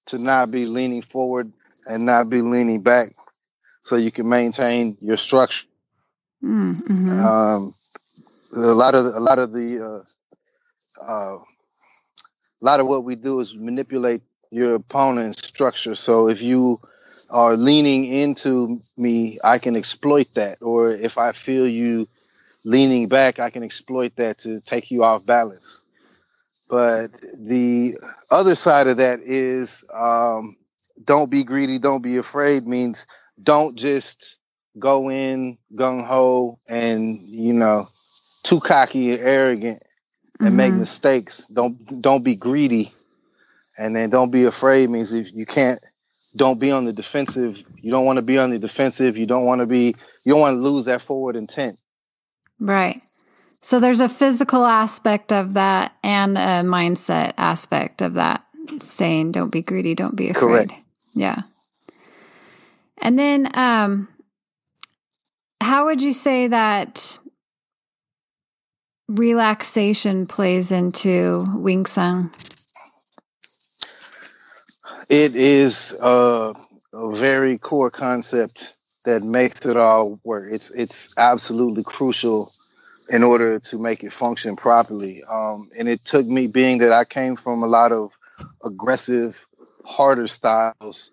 to 0.08 0.18
not 0.18 0.50
be 0.50 0.66
leaning 0.66 1.04
forward 1.04 1.52
and 1.86 2.06
not 2.06 2.30
be 2.30 2.42
leaning 2.42 2.82
back 2.82 3.14
so 3.84 3.96
you 3.96 4.12
can 4.12 4.28
maintain 4.28 4.98
your 5.00 5.18
structure. 5.18 5.68
Mm-hmm. 6.44 7.20
Um, 7.20 7.76
a 8.56 8.60
lot 8.60 8.96
of 8.96 9.06
a 9.06 9.20
lot 9.20 9.40
of 9.40 9.54
the 9.54 10.04
uh, 11.00 11.04
uh, 11.04 11.38
a 11.38 12.66
lot 12.66 12.80
of 12.80 12.88
what 12.88 13.04
we 13.04 13.16
do 13.16 13.40
is 13.40 13.56
manipulate 13.56 14.22
your 14.52 14.76
opponent's 14.76 15.46
structure. 15.46 15.96
So 15.96 16.28
if 16.28 16.42
you 16.42 16.80
are 17.30 17.56
leaning 17.56 18.06
into 18.06 18.82
me, 18.98 19.40
I 19.44 19.60
can 19.60 19.76
exploit 19.76 20.34
that. 20.34 20.58
Or 20.62 20.92
if 20.92 21.18
I 21.18 21.32
feel 21.32 21.68
you 21.68 22.08
leaning 22.64 23.08
back, 23.08 23.40
I 23.40 23.50
can 23.50 23.64
exploit 23.64 24.16
that 24.16 24.40
to 24.40 24.60
take 24.62 24.92
you 24.92 25.04
off 25.04 25.26
balance. 25.26 25.84
But 26.70 27.12
the 27.34 27.98
other 28.30 28.56
side 28.56 28.88
of 28.88 28.98
that 28.98 29.22
is 29.22 29.84
um, 29.94 30.56
don't 31.04 31.32
be 31.32 31.44
greedy, 31.44 31.80
don't 31.80 32.04
be 32.04 32.18
afraid 32.18 32.68
means 32.68 33.08
don't 33.42 33.76
just 33.76 34.38
go 34.78 35.10
in 35.10 35.58
gung 35.76 36.06
ho 36.06 36.60
and 36.68 37.28
you 37.28 37.54
know 37.54 37.90
too 38.44 38.60
cocky 38.60 39.12
and 39.12 39.20
arrogant 39.22 39.84
and 40.40 40.50
mm-hmm. 40.50 40.58
make 40.58 40.74
mistakes. 40.74 41.48
Don't 41.48 42.02
don't 42.02 42.24
be 42.24 42.36
greedy, 42.36 42.94
and 43.78 43.96
then 43.96 44.10
don't 44.10 44.32
be 44.32 44.46
afraid 44.46 44.90
means 44.90 45.14
if 45.14 45.34
you 45.34 45.46
can't. 45.46 45.80
Don't 46.36 46.60
be 46.60 46.72
on 46.72 46.86
the 46.86 46.94
defensive. 46.94 47.64
You 47.82 47.92
don't 47.92 48.06
want 48.06 48.18
to 48.18 48.22
be 48.22 48.38
on 48.38 48.52
the 48.52 48.60
defensive. 48.60 49.18
You 49.18 49.26
don't 49.26 49.46
want 49.46 49.60
to 49.60 49.66
be. 49.66 49.96
You 50.24 50.34
don't 50.34 50.42
want 50.42 50.58
to 50.58 50.62
lose 50.62 50.86
that 50.86 51.02
forward 51.02 51.36
intent. 51.36 51.80
Right. 52.60 53.02
So 53.62 53.80
there's 53.80 54.00
a 54.00 54.10
physical 54.10 54.66
aspect 54.66 55.34
of 55.34 55.54
that 55.54 55.94
and 56.04 56.38
a 56.38 56.64
mindset 56.64 57.34
aspect 57.38 58.02
of 58.02 58.14
that. 58.14 58.46
Saying, 58.80 59.32
"Don't 59.32 59.50
be 59.50 59.62
greedy. 59.62 59.96
Don't 59.96 60.16
be 60.16 60.30
afraid." 60.30 60.70
Correct. 60.70 60.74
Yeah. 61.14 61.42
And 63.00 63.18
then, 63.18 63.50
um, 63.58 64.10
how 65.62 65.86
would 65.86 66.02
you 66.02 66.14
say 66.14 66.48
that 66.48 67.18
relaxation 69.08 70.28
plays 70.28 70.72
into 70.72 71.44
Wing 71.56 71.86
Tsun? 71.86 72.32
It 75.10 75.36
is 75.36 75.96
a, 76.00 76.54
a 76.94 77.16
very 77.16 77.58
core 77.58 77.90
concept 77.90 78.78
that 79.06 79.24
makes 79.24 79.66
it 79.66 79.76
all 79.76 80.20
work. 80.24 80.50
It's 80.52 80.70
it's 80.70 81.16
absolutely 81.18 81.84
crucial 81.84 82.52
in 83.10 83.24
order 83.24 83.60
to 83.60 83.80
make 83.80 84.04
it 84.04 84.14
function 84.14 84.56
properly. 84.56 85.24
Um, 85.24 85.72
and 85.76 85.90
it 85.90 86.06
took 86.06 86.28
me, 86.28 86.46
being 86.46 86.78
that 86.80 86.92
I 86.92 87.06
came 87.06 87.36
from 87.36 87.64
a 87.64 87.68
lot 87.68 87.92
of 87.92 88.16
aggressive, 88.64 89.48
harder 89.84 90.28
styles, 90.28 91.10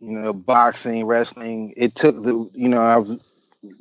you 0.00 0.18
know, 0.18 0.32
boxing, 0.32 1.04
wrestling. 1.04 1.74
It 1.76 1.94
took 1.94 2.22
the, 2.22 2.48
you 2.54 2.70
know, 2.70 2.80
I 2.80 2.96
was 2.96 3.32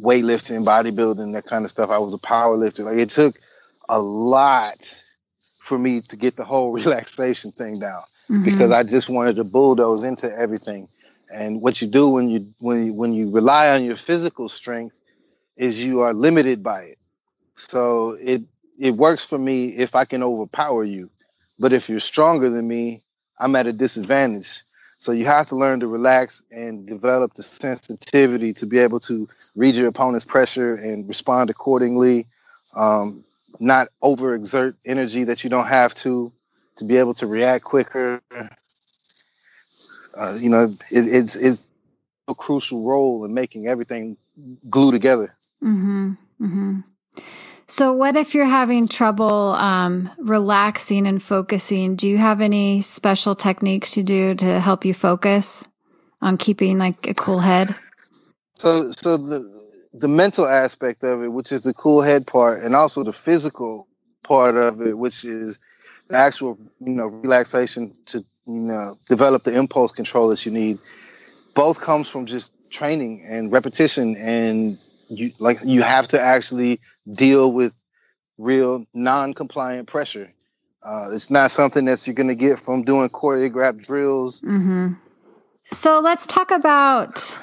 weightlifting, 0.01 0.65
bodybuilding, 0.65 1.31
that 1.33 1.45
kind 1.45 1.63
of 1.63 1.71
stuff. 1.71 1.89
I 1.89 1.99
was 1.99 2.13
a 2.13 2.17
power 2.17 2.57
lifter. 2.57 2.83
Like 2.83 2.97
it 2.97 3.11
took 3.11 3.39
a 3.87 3.99
lot 4.01 5.01
for 5.61 5.77
me 5.77 6.01
to 6.01 6.17
get 6.17 6.35
the 6.35 6.43
whole 6.43 6.71
relaxation 6.73 7.53
thing 7.53 7.79
down 7.79 8.03
mm-hmm. 8.29 8.43
because 8.43 8.71
I 8.71 8.83
just 8.83 9.09
wanted 9.09 9.35
to 9.37 9.43
bulldoze 9.43 10.03
into 10.03 10.31
everything. 10.31 10.87
And 11.31 11.61
what 11.61 11.81
you 11.81 11.87
do 11.87 12.09
when 12.09 12.29
you 12.29 12.53
when 12.59 12.85
you, 12.85 12.93
when 12.93 13.13
you 13.13 13.29
rely 13.29 13.69
on 13.71 13.83
your 13.83 13.95
physical 13.95 14.47
strength 14.47 14.97
is 15.57 15.79
you 15.79 16.01
are 16.01 16.13
limited 16.13 16.63
by 16.63 16.83
it. 16.83 16.97
So 17.55 18.17
it 18.21 18.43
it 18.79 18.91
works 18.91 19.25
for 19.25 19.37
me 19.37 19.67
if 19.67 19.95
I 19.95 20.05
can 20.05 20.23
overpower 20.23 20.83
you. 20.83 21.09
But 21.59 21.73
if 21.73 21.89
you're 21.89 21.99
stronger 21.99 22.49
than 22.49 22.67
me, 22.67 23.01
I'm 23.39 23.55
at 23.55 23.67
a 23.67 23.73
disadvantage 23.73 24.61
so 24.99 25.11
you 25.11 25.25
have 25.25 25.47
to 25.47 25.55
learn 25.55 25.79
to 25.81 25.87
relax 25.87 26.43
and 26.51 26.87
develop 26.87 27.35
the 27.35 27.43
sensitivity 27.43 28.53
to 28.53 28.65
be 28.65 28.79
able 28.79 28.99
to 29.01 29.29
read 29.55 29.75
your 29.75 29.87
opponent's 29.87 30.25
pressure 30.25 30.75
and 30.75 31.07
respond 31.07 31.49
accordingly. 31.49 32.27
Um, 32.75 33.23
not 33.59 33.89
overexert 34.03 34.75
energy 34.85 35.23
that 35.23 35.43
you 35.43 35.49
don't 35.49 35.67
have 35.67 35.93
to, 35.95 36.31
to 36.77 36.83
be 36.83 36.97
able 36.97 37.13
to 37.15 37.27
react 37.27 37.63
quicker. 37.63 38.21
Uh, 40.13 40.37
you 40.39 40.49
know, 40.49 40.75
it, 40.89 41.07
it's 41.07 41.35
it's 41.35 41.67
a 42.27 42.35
crucial 42.35 42.83
role 42.83 43.23
in 43.25 43.33
making 43.33 43.67
everything 43.67 44.17
glue 44.69 44.91
together. 44.91 45.35
Mm-hmm. 45.63 46.13
Mm-hmm. 46.41 46.79
So, 47.67 47.91
what 47.91 48.15
if 48.15 48.33
you're 48.33 48.45
having 48.45 48.87
trouble 48.87 49.53
um, 49.53 50.09
relaxing 50.17 51.05
and 51.05 51.21
focusing? 51.21 51.95
Do 51.95 52.07
you 52.07 52.17
have 52.17 52.39
any 52.39 52.81
special 52.81 53.35
techniques 53.35 53.97
you 53.97 54.03
do 54.03 54.35
to 54.35 54.59
help 54.59 54.85
you 54.85 54.93
focus 54.93 55.67
on 56.21 56.37
keeping 56.37 56.77
like 56.77 57.07
a 57.07 57.13
cool 57.13 57.39
head? 57.39 57.75
So, 58.55 58.91
so 58.91 59.17
the 59.17 59.57
the 59.93 60.07
mental 60.07 60.47
aspect 60.47 61.03
of 61.03 61.23
it, 61.23 61.27
which 61.27 61.51
is 61.51 61.63
the 61.63 61.73
cool 61.73 62.01
head 62.01 62.25
part, 62.25 62.63
and 62.63 62.75
also 62.75 63.03
the 63.03 63.13
physical 63.13 63.87
part 64.23 64.55
of 64.55 64.81
it, 64.81 64.97
which 64.97 65.25
is 65.25 65.59
the 66.09 66.17
actual 66.17 66.57
you 66.79 66.93
know 66.93 67.07
relaxation 67.07 67.93
to 68.07 68.19
you 68.45 68.53
know 68.53 68.97
develop 69.09 69.43
the 69.43 69.55
impulse 69.55 69.91
control 69.91 70.27
that 70.29 70.45
you 70.45 70.51
need. 70.51 70.79
Both 71.53 71.81
comes 71.81 72.07
from 72.07 72.25
just 72.25 72.51
training 72.69 73.25
and 73.27 73.51
repetition 73.51 74.15
and 74.17 74.77
you 75.09 75.31
like 75.39 75.59
you 75.63 75.81
have 75.81 76.07
to 76.09 76.19
actually 76.19 76.79
deal 77.09 77.51
with 77.51 77.73
real 78.37 78.85
non-compliant 78.93 79.87
pressure. 79.87 80.31
Uh, 80.83 81.09
it's 81.11 81.29
not 81.29 81.51
something 81.51 81.85
that 81.85 82.05
you're 82.05 82.13
going 82.13 82.27
to 82.27 82.35
get 82.35 82.59
from 82.59 82.83
doing 82.83 83.09
choreographed 83.09 83.81
drills. 83.81 84.41
Mm-hmm. 84.41 84.93
So 85.71 85.99
let's 85.99 86.25
talk 86.25 86.51
about 86.51 87.39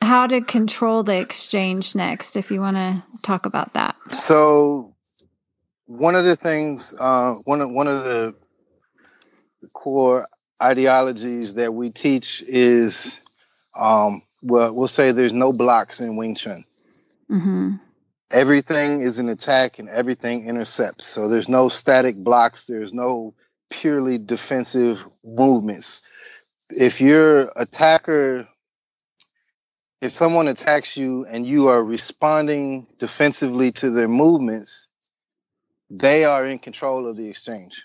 how 0.00 0.26
to 0.26 0.40
control 0.40 1.02
the 1.02 1.18
exchange 1.18 1.94
next. 1.94 2.36
If 2.36 2.50
you 2.50 2.60
want 2.60 2.76
to 2.76 3.02
talk 3.22 3.44
about 3.44 3.74
that. 3.74 3.96
So 4.12 4.94
one 5.90 6.14
of 6.14 6.24
the 6.24 6.36
things, 6.36 6.94
uh, 7.00 7.34
one 7.46 7.60
of 7.60 7.70
one 7.70 7.88
of 7.88 8.04
the 8.04 8.34
core 9.72 10.28
ideologies 10.62 11.54
that 11.54 11.74
we 11.74 11.90
teach 11.90 12.44
is, 12.46 13.20
um, 13.76 14.22
well, 14.40 14.72
we'll 14.72 14.86
say 14.86 15.10
there's 15.10 15.32
no 15.32 15.52
blocks 15.52 16.00
in 16.00 16.14
Wing 16.14 16.36
Chun. 16.36 16.64
Mm-hmm. 17.28 17.74
Everything 18.30 19.02
is 19.02 19.18
an 19.18 19.28
attack 19.28 19.80
and 19.80 19.88
everything 19.88 20.46
intercepts. 20.46 21.06
So 21.06 21.28
there's 21.28 21.48
no 21.48 21.68
static 21.68 22.16
blocks. 22.16 22.66
There's 22.66 22.94
no 22.94 23.34
purely 23.68 24.16
defensive 24.16 25.04
movements. 25.24 26.02
If 26.70 27.00
your 27.00 27.50
attacker, 27.56 28.46
if 30.00 30.14
someone 30.14 30.46
attacks 30.46 30.96
you 30.96 31.26
and 31.26 31.44
you 31.44 31.66
are 31.66 31.82
responding 31.82 32.86
defensively 33.00 33.72
to 33.72 33.90
their 33.90 34.06
movements, 34.06 34.86
they 35.90 36.24
are 36.24 36.46
in 36.46 36.58
control 36.58 37.06
of 37.06 37.16
the 37.16 37.28
exchange. 37.28 37.84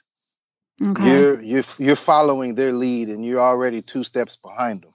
Okay. 0.81 1.09
You're 1.09 1.41
you're 1.41 1.63
you're 1.77 1.95
following 1.95 2.55
their 2.55 2.73
lead, 2.73 3.09
and 3.09 3.25
you're 3.25 3.41
already 3.41 3.81
two 3.81 4.03
steps 4.03 4.35
behind 4.35 4.83
them, 4.83 4.93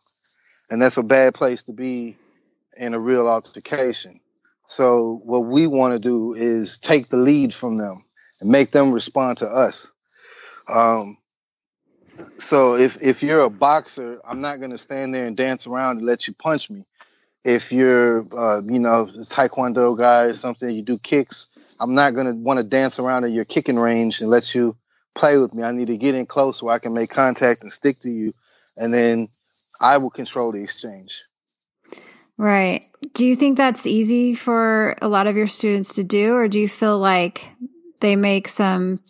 and 0.71 0.81
that's 0.81 0.97
a 0.97 1.02
bad 1.02 1.35
place 1.35 1.62
to 1.64 1.73
be 1.73 2.17
in 2.76 2.95
a 2.95 3.00
real 3.00 3.29
altercation. 3.29 4.21
So 4.69 5.21
what 5.25 5.40
we 5.40 5.67
want 5.67 5.95
to 5.95 5.99
do 5.99 6.35
is 6.35 6.79
take 6.79 7.09
the 7.09 7.17
lead 7.17 7.52
from 7.52 7.76
them 7.76 8.05
and 8.40 8.50
make 8.50 8.71
them 8.71 8.93
respond 8.93 9.38
to 9.38 9.49
us. 9.49 9.90
Um, 10.69 11.19
so 12.38 12.76
if 12.76 13.02
if 13.02 13.23
you're 13.23 13.40
a 13.40 13.50
boxer, 13.50 14.21
I'm 14.25 14.40
not 14.40 14.59
going 14.59 14.71
to 14.71 14.79
stand 14.79 15.14
there 15.14 15.26
and 15.26 15.37
dance 15.37 15.67
around 15.67 15.99
and 15.99 16.07
let 16.07 16.26
you 16.29 16.35
punch 16.35 16.71
me. 16.71 16.85
If 17.43 17.73
you're, 17.73 18.26
uh, 18.37 18.61
you 18.62 18.79
know, 18.79 19.02
a 19.02 19.25
taekwondo 19.25 19.97
guy 19.99 20.25
or 20.25 20.35
something, 20.35 20.69
you 20.69 20.83
do 20.83 20.99
kicks. 20.99 21.49
I'm 21.81 21.95
not 21.95 22.15
going 22.15 22.27
to 22.27 22.35
want 22.35 22.59
to 22.59 22.63
dance 22.63 22.99
around 22.99 23.25
in 23.25 23.33
your 23.33 23.47
kicking 23.47 23.79
range 23.79 24.21
and 24.21 24.31
let 24.31 24.55
you 24.55 24.77
play 25.15 25.39
with 25.39 25.55
me. 25.55 25.63
I 25.63 25.73
need 25.73 25.87
to 25.87 25.97
get 25.97 26.15
in 26.15 26.27
close 26.27 26.63
where 26.63 26.75
I 26.75 26.79
can 26.79 26.93
make 26.93 27.11
contact 27.11 27.63
and 27.63 27.73
stick 27.73 28.01
to 28.01 28.11
you, 28.11 28.35
and 28.77 28.93
then 28.93 29.29
I 29.81 29.97
will 29.97 30.11
control 30.11 30.53
the 30.53 30.63
exchange. 30.63 31.23
Right. 32.37 32.87
Do 33.15 33.27
you 33.27 33.35
think 33.35 33.57
that's 33.57 33.87
easy 33.87 34.35
for 34.35 34.97
a 35.03 35.09
lot 35.09 35.27
of 35.27 35.37
your 35.37 35.47
students 35.47 35.95
to 35.95 36.05
do, 36.05 36.35
or 36.35 36.49
do 36.49 36.61
you 36.61 36.69
feel 36.69 36.99
like 36.99 37.49
they 38.01 38.15
make 38.15 38.49
some 38.49 39.01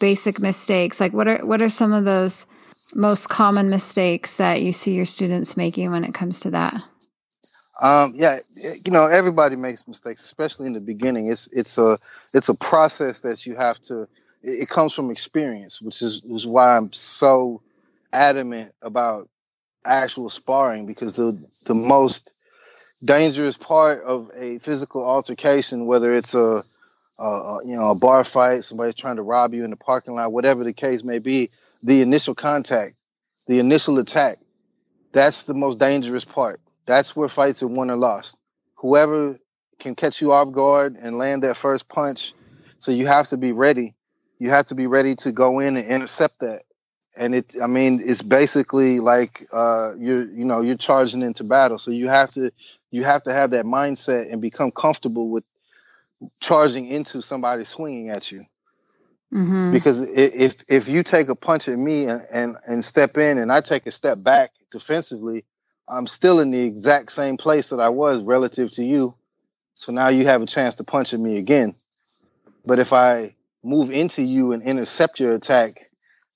basic 0.00 0.38
mistakes? 0.38 1.00
Like 1.00 1.12
what 1.12 1.28
are 1.28 1.44
what 1.44 1.62
are 1.62 1.68
some 1.68 1.92
of 1.92 2.04
those 2.04 2.46
most 2.94 3.28
common 3.28 3.68
mistakes 3.68 4.38
that 4.38 4.62
you 4.62 4.72
see 4.72 4.94
your 4.94 5.04
students 5.04 5.56
making 5.56 5.90
when 5.90 6.04
it 6.04 6.14
comes 6.14 6.40
to 6.40 6.50
that? 6.50 6.82
Um, 7.80 8.14
yeah, 8.16 8.40
you 8.56 8.90
know, 8.90 9.06
everybody 9.06 9.56
makes 9.56 9.86
mistakes, 9.86 10.24
especially 10.24 10.66
in 10.66 10.72
the 10.72 10.80
beginning. 10.80 11.28
It's 11.28 11.48
it's 11.52 11.78
a 11.78 11.98
it's 12.34 12.48
a 12.48 12.54
process 12.54 13.20
that 13.20 13.46
you 13.46 13.54
have 13.54 13.80
to. 13.82 14.08
It, 14.42 14.68
comes 14.68 14.92
from 14.92 15.10
experience, 15.10 15.82
which 15.82 16.00
is, 16.00 16.22
is 16.30 16.46
why 16.46 16.76
I'm 16.76 16.92
so 16.92 17.60
adamant 18.12 18.72
about 18.82 19.28
actual 19.84 20.30
sparring 20.30 20.86
because 20.86 21.14
the 21.14 21.36
the 21.64 21.74
most 21.74 22.32
dangerous 23.04 23.56
part 23.56 24.02
of 24.04 24.30
a 24.36 24.58
physical 24.58 25.04
altercation, 25.04 25.86
whether 25.86 26.14
it's 26.14 26.34
a 26.34 26.64
uh, 27.18 27.58
you 27.64 27.74
know, 27.74 27.90
a 27.90 27.94
bar 27.94 28.24
fight, 28.24 28.64
somebody's 28.64 28.94
trying 28.94 29.16
to 29.16 29.22
rob 29.22 29.52
you 29.52 29.64
in 29.64 29.70
the 29.70 29.76
parking 29.76 30.14
lot, 30.14 30.32
whatever 30.32 30.62
the 30.64 30.72
case 30.72 31.02
may 31.02 31.18
be, 31.18 31.50
the 31.82 32.00
initial 32.00 32.34
contact, 32.34 32.94
the 33.46 33.58
initial 33.58 33.98
attack, 33.98 34.38
that's 35.12 35.44
the 35.44 35.54
most 35.54 35.78
dangerous 35.78 36.24
part. 36.24 36.60
That's 36.88 37.14
where 37.14 37.28
fights 37.28 37.62
are 37.62 37.68
won 37.68 37.90
or 37.90 37.96
lost. 37.96 38.38
Whoever 38.76 39.38
can 39.78 39.94
catch 39.94 40.22
you 40.22 40.32
off 40.32 40.52
guard 40.52 40.96
and 40.98 41.18
land 41.18 41.42
that 41.42 41.58
first 41.58 41.86
punch, 41.86 42.32
so 42.78 42.90
you 42.92 43.06
have 43.06 43.28
to 43.28 43.36
be 43.36 43.52
ready. 43.52 43.94
You 44.38 44.48
have 44.48 44.66
to 44.68 44.74
be 44.74 44.86
ready 44.86 45.14
to 45.16 45.30
go 45.30 45.58
in 45.60 45.76
and 45.76 45.86
intercept 45.86 46.40
that. 46.40 46.62
And 47.14 47.34
it, 47.34 47.56
I 47.62 47.66
mean, 47.66 48.00
it's 48.02 48.22
basically 48.22 49.00
like 49.00 49.46
uh, 49.52 49.92
you're, 49.98 50.32
you 50.32 50.46
know, 50.46 50.62
you're 50.62 50.78
charging 50.78 51.20
into 51.20 51.44
battle. 51.44 51.78
So 51.78 51.90
you 51.90 52.08
have 52.08 52.30
to, 52.30 52.52
you 52.90 53.04
have 53.04 53.22
to 53.24 53.34
have 53.34 53.50
that 53.50 53.66
mindset 53.66 54.32
and 54.32 54.40
become 54.40 54.70
comfortable 54.70 55.28
with 55.28 55.44
charging 56.40 56.86
into 56.88 57.20
somebody 57.20 57.64
swinging 57.64 58.08
at 58.08 58.32
you. 58.32 58.46
Mm-hmm. 59.34 59.72
Because 59.72 60.00
if 60.00 60.64
if 60.68 60.88
you 60.88 61.02
take 61.02 61.28
a 61.28 61.34
punch 61.34 61.68
at 61.68 61.78
me 61.78 62.06
and, 62.06 62.26
and 62.32 62.56
and 62.66 62.82
step 62.82 63.18
in 63.18 63.36
and 63.36 63.52
I 63.52 63.60
take 63.60 63.86
a 63.86 63.90
step 63.90 64.22
back 64.22 64.52
defensively, 64.70 65.44
I'm 65.90 66.06
still 66.06 66.40
in 66.40 66.50
the 66.50 66.60
exact 66.60 67.12
same 67.12 67.36
place 67.36 67.70
that 67.70 67.80
I 67.80 67.88
was 67.88 68.22
relative 68.22 68.70
to 68.72 68.84
you. 68.84 69.14
So 69.74 69.92
now 69.92 70.08
you 70.08 70.26
have 70.26 70.42
a 70.42 70.46
chance 70.46 70.74
to 70.76 70.84
punch 70.84 71.14
at 71.14 71.20
me 71.20 71.38
again. 71.38 71.74
But 72.66 72.78
if 72.78 72.92
I 72.92 73.34
move 73.62 73.90
into 73.90 74.22
you 74.22 74.52
and 74.52 74.62
intercept 74.62 75.20
your 75.20 75.34
attack, 75.34 75.90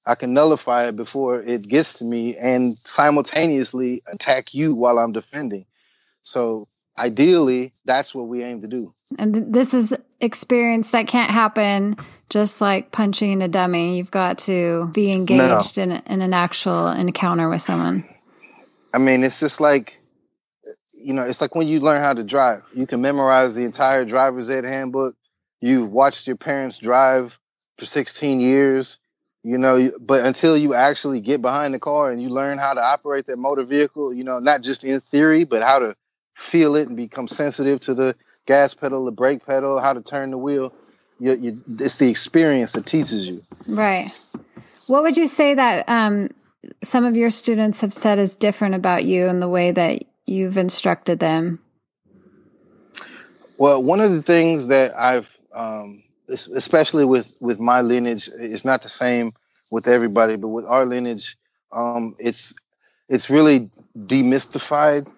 I 0.07 0.15
can 0.15 0.33
nullify 0.33 0.89
it 0.89 0.97
before 0.97 1.43
it 1.43 1.69
gets 1.69 1.95
to 1.95 2.05
me 2.05 2.37
and 2.37 2.77
simultaneously 2.85 4.03
attack 4.07 4.55
you 4.55 4.75
while 4.75 4.99
I'm 4.99 5.13
defending. 5.13 5.67
So 6.23 6.69
ideally, 6.99 7.73
that's 7.85 8.15
what 8.15 8.29
we 8.29 8.43
aim 8.43 8.63
to 8.63 8.67
do. 8.67 8.95
And 9.19 9.53
this 9.53 9.75
is 9.75 9.95
experience 10.21 10.91
that 10.93 11.07
can't 11.07 11.31
happen 11.31 11.97
just 12.31 12.61
like 12.61 12.93
punching 12.93 13.43
a 13.43 13.49
dummy. 13.49 13.99
You've 13.99 14.11
got 14.11 14.39
to 14.39 14.91
be 14.95 15.13
engaged 15.13 15.77
no. 15.77 15.83
in, 15.83 15.93
in 16.07 16.23
an 16.23 16.33
actual 16.33 16.89
encounter 16.89 17.49
with 17.49 17.63
someone. 17.63 18.09
I 18.93 18.99
mean, 18.99 19.25
it's 19.25 19.41
just 19.41 19.61
like, 19.61 19.99
you 20.93 21.15
know, 21.15 21.23
it's 21.23 21.41
like 21.41 21.55
when 21.55 21.67
you 21.67 21.81
learn 21.81 22.03
how 22.03 22.13
to 22.13 22.23
drive. 22.23 22.63
You 22.75 22.87
can 22.87 23.01
memorize 23.01 23.55
the 23.55 23.65
entire 23.65 24.05
driver's 24.05 24.51
ed 24.51 24.65
handbook. 24.65 25.17
You've 25.61 25.91
watched 25.91 26.27
your 26.27 26.37
parents 26.37 26.79
drive 26.79 27.39
for 27.79 27.85
16 27.85 28.41
years, 28.41 28.99
you 29.43 29.59
know, 29.59 29.91
but 30.01 30.25
until 30.25 30.57
you 30.57 30.75
actually 30.75 31.21
get 31.21 31.41
behind 31.41 31.75
the 31.75 31.79
car 31.79 32.11
and 32.11 32.23
you 32.23 32.29
learn 32.29 32.59
how 32.59 32.75
to 32.75 32.81
operate 32.81 33.27
that 33.27 33.39
motor 33.39 33.65
vehicle, 33.65 34.13
you 34.13 34.25
know, 34.25 34.39
not 34.39 34.63
just 34.63 34.85
in 34.85 35.01
theory, 35.01 35.45
but 35.45 35.63
how 35.63 35.79
to 35.79 35.97
feel 36.35 36.77
it 36.77 36.89
and 36.89 36.97
become 36.97 37.29
sensitive 37.29 37.81
to 37.81 37.95
the 37.95 38.15
gas 38.47 38.75
pedal, 38.75 39.05
the 39.05 39.13
brake 39.13 39.45
pedal, 39.47 39.79
how 39.81 39.93
to 39.93 40.03
turn 40.03 40.31
the 40.31 40.39
wheel. 40.39 40.73
You, 41.19 41.35
you, 41.35 41.65
it's 41.79 41.97
the 41.97 42.09
experience 42.09 42.73
that 42.73 42.87
teaches 42.87 43.27
you. 43.29 43.45
Right. 43.67 44.11
What 44.89 45.03
would 45.05 45.17
you 45.17 45.29
say 45.29 45.55
that 45.55 45.89
um, 45.89 46.31
some 46.83 47.05
of 47.05 47.17
your 47.17 47.31
students 47.31 47.81
have 47.81 47.93
said 47.93 48.19
is 48.19 48.37
different 48.37 48.75
about 48.75 49.05
you 49.05 49.27
and 49.27 49.43
the 49.43 49.49
way 49.49 49.71
that 49.73 50.05
you've 50.27 50.57
instructed 50.57 51.19
them? 51.19 51.61
Well, 53.59 53.83
one 53.83 54.01
of 54.01 54.13
the 54.13 54.23
things 54.23 54.69
that 54.69 54.97
I've, 54.99 55.29
um, 55.55 56.03
especially 56.29 57.05
with 57.05 57.37
with 57.41 57.61
my 57.61 57.81
lineage, 57.81 58.29
it's 58.35 58.65
not 58.65 58.83
the 58.83 58.89
same 58.89 59.35
with 59.71 59.87
everybody, 59.87 60.37
but 60.37 60.49
with 60.49 60.65
our 60.67 60.85
lineage, 60.85 61.37
um, 61.73 62.15
it's 62.19 62.55
it's 63.09 63.29
really 63.29 63.71
demystified 64.07 65.11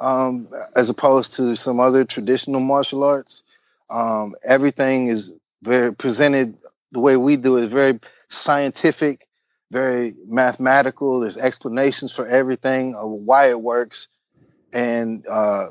um, 0.00 0.48
as 0.76 0.90
opposed 0.90 1.34
to 1.34 1.56
some 1.56 1.80
other 1.80 2.04
traditional 2.04 2.60
martial 2.60 3.04
arts. 3.04 3.42
Um, 3.90 4.34
everything 4.44 5.06
is 5.06 5.32
very 5.62 5.94
presented 5.94 6.56
the 6.92 7.00
way 7.00 7.16
we 7.16 7.36
do 7.36 7.56
it 7.56 7.64
is 7.64 7.70
very 7.70 7.98
scientific, 8.28 9.27
very 9.70 10.14
mathematical. 10.26 11.20
There's 11.20 11.36
explanations 11.36 12.12
for 12.12 12.26
everything 12.26 12.94
of 12.94 13.10
why 13.10 13.50
it 13.50 13.60
works, 13.60 14.08
and 14.72 15.26
uh, 15.26 15.70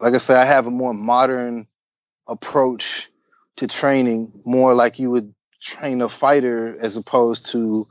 like 0.00 0.14
I 0.14 0.18
said, 0.18 0.36
I 0.36 0.44
have 0.44 0.66
a 0.66 0.70
more 0.70 0.94
modern 0.94 1.66
approach 2.26 3.10
to 3.56 3.66
training, 3.66 4.32
more 4.44 4.74
like 4.74 4.98
you 4.98 5.10
would 5.10 5.34
train 5.60 6.02
a 6.02 6.08
fighter 6.08 6.76
as 6.80 6.96
opposed 6.96 7.46
to 7.46 7.86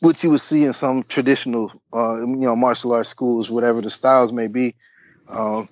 what 0.00 0.22
you 0.22 0.30
would 0.30 0.40
see 0.40 0.64
in 0.64 0.72
some 0.72 1.02
traditional, 1.02 1.72
uh, 1.92 2.18
you 2.20 2.36
know, 2.36 2.56
martial 2.56 2.92
arts 2.92 3.08
schools, 3.08 3.50
whatever 3.50 3.80
the 3.80 3.90
styles 3.90 4.32
may 4.32 4.46
be. 4.46 4.74
Uh, 5.28 5.64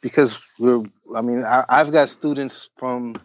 because 0.00 0.40
we're, 0.58 0.84
I 1.14 1.20
mean, 1.20 1.44
I, 1.44 1.64
I've 1.68 1.92
got 1.92 2.08
students 2.08 2.70
from, 2.76 3.16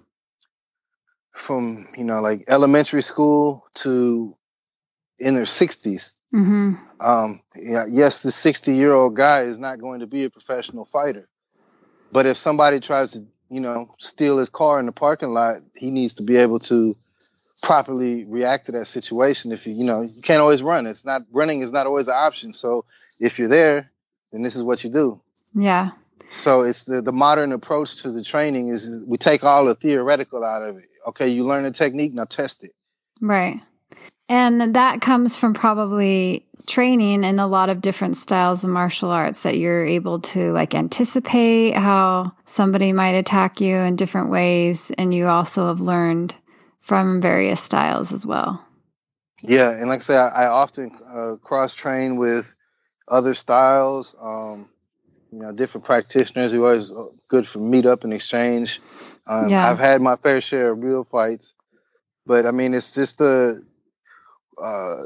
from 1.51 1.85
you 1.97 2.05
know, 2.05 2.21
like 2.21 2.45
elementary 2.47 3.01
school 3.01 3.65
to 3.73 4.33
in 5.19 5.35
their 5.35 5.43
60s. 5.43 6.13
Mm-hmm. 6.33 6.75
Um, 7.01 7.41
yeah, 7.57 7.85
yes, 7.89 8.23
the 8.23 8.31
60 8.31 8.73
year 8.73 8.93
old 8.93 9.17
guy 9.17 9.41
is 9.41 9.59
not 9.59 9.81
going 9.81 9.99
to 9.99 10.07
be 10.07 10.23
a 10.23 10.29
professional 10.29 10.85
fighter. 10.85 11.27
But 12.13 12.25
if 12.25 12.37
somebody 12.37 12.79
tries 12.79 13.11
to, 13.11 13.25
you 13.49 13.59
know, 13.59 13.93
steal 13.99 14.37
his 14.37 14.47
car 14.47 14.79
in 14.79 14.85
the 14.85 14.93
parking 14.93 15.33
lot, 15.33 15.57
he 15.75 15.91
needs 15.91 16.13
to 16.15 16.23
be 16.23 16.37
able 16.37 16.59
to 16.59 16.95
properly 17.61 18.23
react 18.23 18.67
to 18.67 18.71
that 18.71 18.87
situation. 18.87 19.51
If 19.51 19.67
you, 19.67 19.73
you 19.73 19.83
know, 19.83 20.01
you 20.03 20.21
can't 20.21 20.39
always 20.39 20.63
run. 20.63 20.87
It's 20.87 21.03
not 21.03 21.23
running 21.33 21.59
is 21.59 21.73
not 21.73 21.85
always 21.85 22.07
an 22.07 22.15
option. 22.15 22.53
So 22.53 22.85
if 23.19 23.37
you're 23.37 23.49
there, 23.49 23.91
then 24.31 24.41
this 24.41 24.55
is 24.55 24.63
what 24.63 24.85
you 24.85 24.89
do. 24.89 25.19
Yeah. 25.53 25.91
So 26.29 26.61
it's 26.61 26.85
the, 26.85 27.01
the 27.01 27.11
modern 27.11 27.51
approach 27.51 28.01
to 28.03 28.11
the 28.11 28.23
training 28.23 28.69
is 28.69 28.89
we 29.05 29.17
take 29.17 29.43
all 29.43 29.65
the 29.65 29.75
theoretical 29.75 30.45
out 30.45 30.63
of 30.63 30.77
it. 30.77 30.85
Okay, 31.07 31.29
you 31.29 31.45
learn 31.45 31.63
the 31.63 31.71
technique, 31.71 32.13
now 32.13 32.25
test 32.25 32.63
it. 32.63 32.71
Right. 33.19 33.61
And 34.29 34.75
that 34.75 35.01
comes 35.01 35.35
from 35.35 35.53
probably 35.53 36.47
training 36.65 37.25
in 37.25 37.37
a 37.37 37.47
lot 37.47 37.69
of 37.69 37.81
different 37.81 38.15
styles 38.15 38.63
of 38.63 38.69
martial 38.69 39.09
arts 39.09 39.43
that 39.43 39.57
you're 39.57 39.85
able 39.85 40.19
to 40.21 40.53
like 40.53 40.73
anticipate 40.73 41.75
how 41.75 42.31
somebody 42.45 42.93
might 42.93 43.15
attack 43.15 43.59
you 43.59 43.75
in 43.75 43.97
different 43.97 44.29
ways. 44.31 44.91
And 44.97 45.13
you 45.13 45.27
also 45.27 45.67
have 45.67 45.81
learned 45.81 46.33
from 46.79 47.19
various 47.19 47.59
styles 47.59 48.13
as 48.13 48.25
well. 48.25 48.65
Yeah, 49.43 49.71
and 49.71 49.89
like 49.89 49.99
I 49.99 50.03
say, 50.03 50.17
I, 50.17 50.45
I 50.45 50.47
often 50.47 50.91
uh, 51.13 51.35
cross 51.41 51.73
train 51.73 52.15
with 52.15 52.55
other 53.07 53.33
styles. 53.33 54.15
Um, 54.21 54.69
you 55.31 55.39
know, 55.39 55.51
different 55.51 55.85
practitioners 55.85 56.51
who 56.51 56.63
are 56.63 56.67
always 56.67 56.91
uh, 56.91 57.05
good 57.27 57.47
for 57.47 57.59
meet 57.59 57.85
up 57.85 58.03
and 58.03 58.13
exchange. 58.13 58.81
Um, 59.27 59.49
yeah. 59.49 59.69
I've 59.69 59.79
had 59.79 60.01
my 60.01 60.15
fair 60.15 60.41
share 60.41 60.71
of 60.71 60.81
real 60.81 61.03
fights, 61.03 61.53
but 62.25 62.45
I 62.45 62.51
mean, 62.51 62.73
it's 62.73 62.93
just 62.93 63.21
a. 63.21 63.61
Uh, 64.61 65.03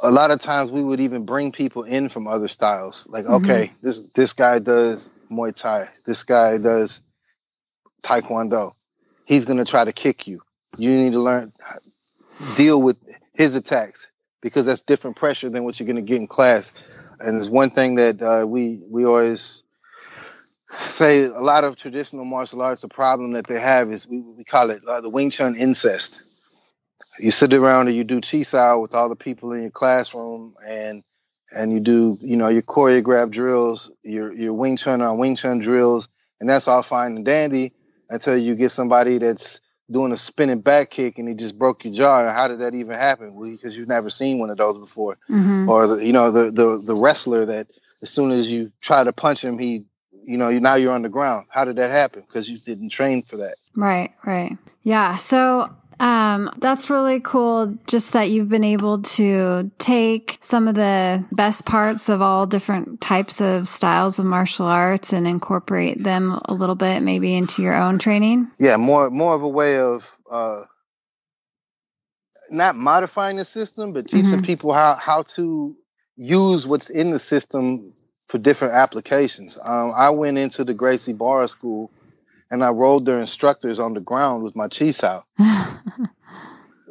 a 0.00 0.10
lot 0.10 0.30
of 0.30 0.40
times 0.40 0.70
we 0.70 0.82
would 0.82 1.00
even 1.00 1.24
bring 1.24 1.50
people 1.52 1.82
in 1.82 2.08
from 2.08 2.26
other 2.26 2.48
styles. 2.48 3.08
Like, 3.10 3.24
mm-hmm. 3.24 3.44
okay, 3.44 3.72
this 3.82 4.00
this 4.14 4.32
guy 4.32 4.58
does 4.58 5.10
Muay 5.30 5.54
Thai. 5.54 5.88
This 6.04 6.22
guy 6.22 6.58
does 6.58 7.02
Taekwondo 8.02 8.74
he's 9.28 9.44
going 9.44 9.58
to 9.58 9.64
try 9.64 9.84
to 9.84 9.92
kick 9.92 10.26
you. 10.26 10.42
You 10.76 10.90
need 10.90 11.12
to 11.12 11.20
learn 11.20 11.52
deal 12.56 12.80
with 12.80 12.96
his 13.34 13.54
attacks 13.54 14.10
because 14.40 14.66
that's 14.66 14.80
different 14.80 15.16
pressure 15.16 15.50
than 15.50 15.64
what 15.64 15.78
you're 15.78 15.86
going 15.86 15.96
to 15.96 16.02
get 16.02 16.16
in 16.16 16.26
class. 16.26 16.72
And 17.20 17.36
there's 17.36 17.50
one 17.50 17.70
thing 17.70 17.96
that 17.96 18.22
uh, 18.22 18.46
we 18.46 18.80
we 18.88 19.04
always 19.04 19.62
say 20.72 21.24
a 21.24 21.40
lot 21.40 21.64
of 21.64 21.76
traditional 21.76 22.24
martial 22.24 22.62
arts. 22.62 22.82
The 22.82 22.88
problem 22.88 23.32
that 23.32 23.46
they 23.46 23.60
have 23.60 23.90
is 23.90 24.06
we, 24.06 24.20
we 24.20 24.44
call 24.44 24.70
it 24.70 24.82
uh, 24.86 25.00
the 25.00 25.08
Wing 25.08 25.30
Chun 25.30 25.56
incest. 25.56 26.20
You 27.18 27.30
sit 27.30 27.52
around 27.52 27.88
and 27.88 27.96
you 27.96 28.04
do 28.04 28.20
chi 28.20 28.42
sao 28.42 28.80
with 28.80 28.94
all 28.94 29.08
the 29.08 29.16
people 29.16 29.52
in 29.52 29.62
your 29.62 29.70
classroom, 29.70 30.54
and 30.66 31.02
and 31.52 31.72
you 31.72 31.80
do 31.80 32.16
you 32.20 32.36
know 32.36 32.48
your 32.48 32.62
choreographed 32.62 33.32
drills, 33.32 33.90
your 34.02 34.32
your 34.32 34.52
Wing 34.52 34.76
Chun 34.76 35.02
on 35.02 35.18
Wing 35.18 35.34
Chun 35.34 35.58
drills, 35.58 36.08
and 36.40 36.48
that's 36.48 36.68
all 36.68 36.82
fine 36.82 37.16
and 37.16 37.24
dandy 37.24 37.72
until 38.10 38.36
you 38.36 38.54
get 38.54 38.70
somebody 38.70 39.18
that's 39.18 39.60
doing 39.90 40.12
a 40.12 40.16
spinning 40.16 40.60
back 40.60 40.90
kick 40.90 41.18
and 41.18 41.28
he 41.28 41.34
just 41.34 41.58
broke 41.58 41.84
your 41.84 41.94
jaw. 41.94 42.30
How 42.30 42.46
did 42.46 42.60
that 42.60 42.74
even 42.74 42.94
happen? 42.94 43.34
Well, 43.34 43.50
because 43.50 43.76
you've 43.76 43.88
never 43.88 44.10
seen 44.10 44.38
one 44.38 44.50
of 44.50 44.58
those 44.58 44.78
before, 44.78 45.18
mm-hmm. 45.30 45.68
or 45.68 45.86
the, 45.86 46.06
you 46.06 46.12
know 46.12 46.30
the 46.30 46.50
the 46.50 46.80
the 46.84 46.94
wrestler 46.94 47.46
that 47.46 47.72
as 48.02 48.10
soon 48.10 48.30
as 48.30 48.50
you 48.50 48.70
try 48.80 49.02
to 49.02 49.12
punch 49.12 49.44
him, 49.44 49.58
he 49.58 49.84
you 50.28 50.36
know 50.36 50.50
now 50.58 50.74
you're 50.74 50.92
on 50.92 51.02
the 51.02 51.08
ground. 51.08 51.46
How 51.48 51.64
did 51.64 51.76
that 51.76 51.90
happen? 51.90 52.22
Because 52.26 52.48
you 52.48 52.58
didn't 52.58 52.90
train 52.90 53.22
for 53.22 53.38
that. 53.38 53.56
Right, 53.74 54.12
right, 54.24 54.56
yeah. 54.82 55.16
So 55.16 55.74
um, 56.00 56.50
that's 56.58 56.90
really 56.90 57.20
cool. 57.20 57.78
Just 57.86 58.12
that 58.12 58.30
you've 58.30 58.50
been 58.50 58.62
able 58.62 59.00
to 59.02 59.70
take 59.78 60.38
some 60.42 60.68
of 60.68 60.74
the 60.74 61.24
best 61.32 61.64
parts 61.64 62.10
of 62.10 62.20
all 62.20 62.46
different 62.46 63.00
types 63.00 63.40
of 63.40 63.66
styles 63.66 64.18
of 64.18 64.26
martial 64.26 64.66
arts 64.66 65.14
and 65.14 65.26
incorporate 65.26 66.02
them 66.04 66.38
a 66.44 66.52
little 66.52 66.76
bit, 66.76 67.02
maybe 67.02 67.34
into 67.34 67.62
your 67.62 67.74
own 67.74 67.98
training. 67.98 68.50
Yeah, 68.58 68.76
more 68.76 69.08
more 69.08 69.34
of 69.34 69.42
a 69.42 69.48
way 69.48 69.78
of 69.78 70.18
uh, 70.30 70.64
not 72.50 72.76
modifying 72.76 73.36
the 73.36 73.46
system, 73.46 73.94
but 73.94 74.08
teaching 74.08 74.32
mm-hmm. 74.32 74.44
people 74.44 74.74
how 74.74 74.94
how 74.94 75.22
to 75.22 75.74
use 76.16 76.66
what's 76.66 76.90
in 76.90 77.10
the 77.10 77.18
system 77.18 77.94
for 78.28 78.38
different 78.38 78.74
applications. 78.74 79.58
Um, 79.62 79.92
I 79.96 80.10
went 80.10 80.38
into 80.38 80.64
the 80.64 80.74
Gracie 80.74 81.12
Barra 81.12 81.48
School 81.48 81.90
and 82.50 82.62
I 82.62 82.70
rolled 82.70 83.04
their 83.04 83.18
instructors 83.18 83.78
on 83.78 83.94
the 83.94 84.00
ground 84.00 84.42
with 84.42 84.54
my 84.54 84.68
chi 84.68 84.90
sao. 84.90 85.24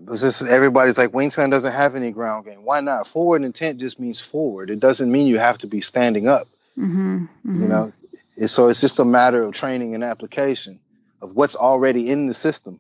It's 0.10 0.22
just 0.22 0.44
everybody's 0.44 0.98
like 0.98 1.14
Wing 1.14 1.30
Chun 1.30 1.50
doesn't 1.50 1.74
have 1.74 1.96
any 1.96 2.12
ground 2.12 2.46
game. 2.46 2.64
Why 2.64 2.80
not? 2.80 3.08
Forward 3.08 3.44
intent 3.44 3.80
just 3.80 4.00
means 4.00 4.22
forward. 4.22 4.70
It 4.70 4.80
doesn't 4.80 5.12
mean 5.12 5.28
you 5.28 5.38
have 5.38 5.58
to 5.60 5.68
be 5.68 5.82
standing 5.82 6.28
up. 6.28 6.48
Mm-hmm, 6.78 7.24
mm-hmm. 7.24 7.62
You 7.62 7.68
know, 7.68 7.94
it's, 8.38 8.54
so 8.54 8.70
it's 8.70 8.80
just 8.80 9.00
a 9.00 9.06
matter 9.06 9.42
of 9.42 9.54
training 9.54 9.96
and 9.96 10.04
application 10.04 10.80
of 11.22 11.36
what's 11.36 11.56
already 11.56 12.10
in 12.10 12.28
the 12.28 12.34
system. 12.34 12.80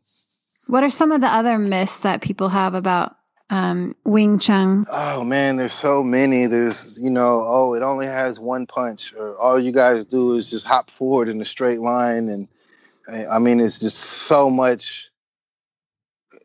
What 0.67 0.84
are 0.84 0.89
some 0.89 1.12
of 1.12 1.22
the 1.22 1.28
other 1.28 1.58
myths 1.58 2.02
that 2.02 2.22
people 2.22 2.50
have 2.50 2.74
about 2.74 3.16
um, 3.49 3.95
Wing 4.03 4.39
Chun? 4.39 4.86
Oh 4.89 5.23
man, 5.23 5.57
there's 5.57 5.73
so 5.73 6.03
many. 6.03 6.47
There's 6.47 6.99
you 6.99 7.10
know, 7.10 7.43
oh, 7.45 7.73
it 7.73 7.81
only 7.81 8.05
has 8.05 8.39
one 8.39 8.67
punch, 8.67 9.13
or 9.13 9.38
all 9.38 9.60
you 9.60 9.71
guys 9.71 10.05
do 10.05 10.33
is 10.33 10.49
just 10.49 10.65
hop 10.65 10.89
forward 10.89 11.29
in 11.29 11.41
a 11.41 11.45
straight 11.45 11.79
line, 11.79 12.29
and 12.29 12.47
I 13.29 13.39
mean, 13.39 13.60
it's 13.60 13.79
just 13.79 13.97
so 13.97 14.49
much. 14.49 15.10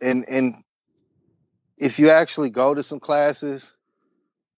And 0.01 0.25
and 0.29 0.63
if 1.77 1.99
you 1.99 2.11
actually 2.11 2.51
go 2.51 2.75
to 2.75 2.83
some 2.83 3.01
classes, 3.01 3.77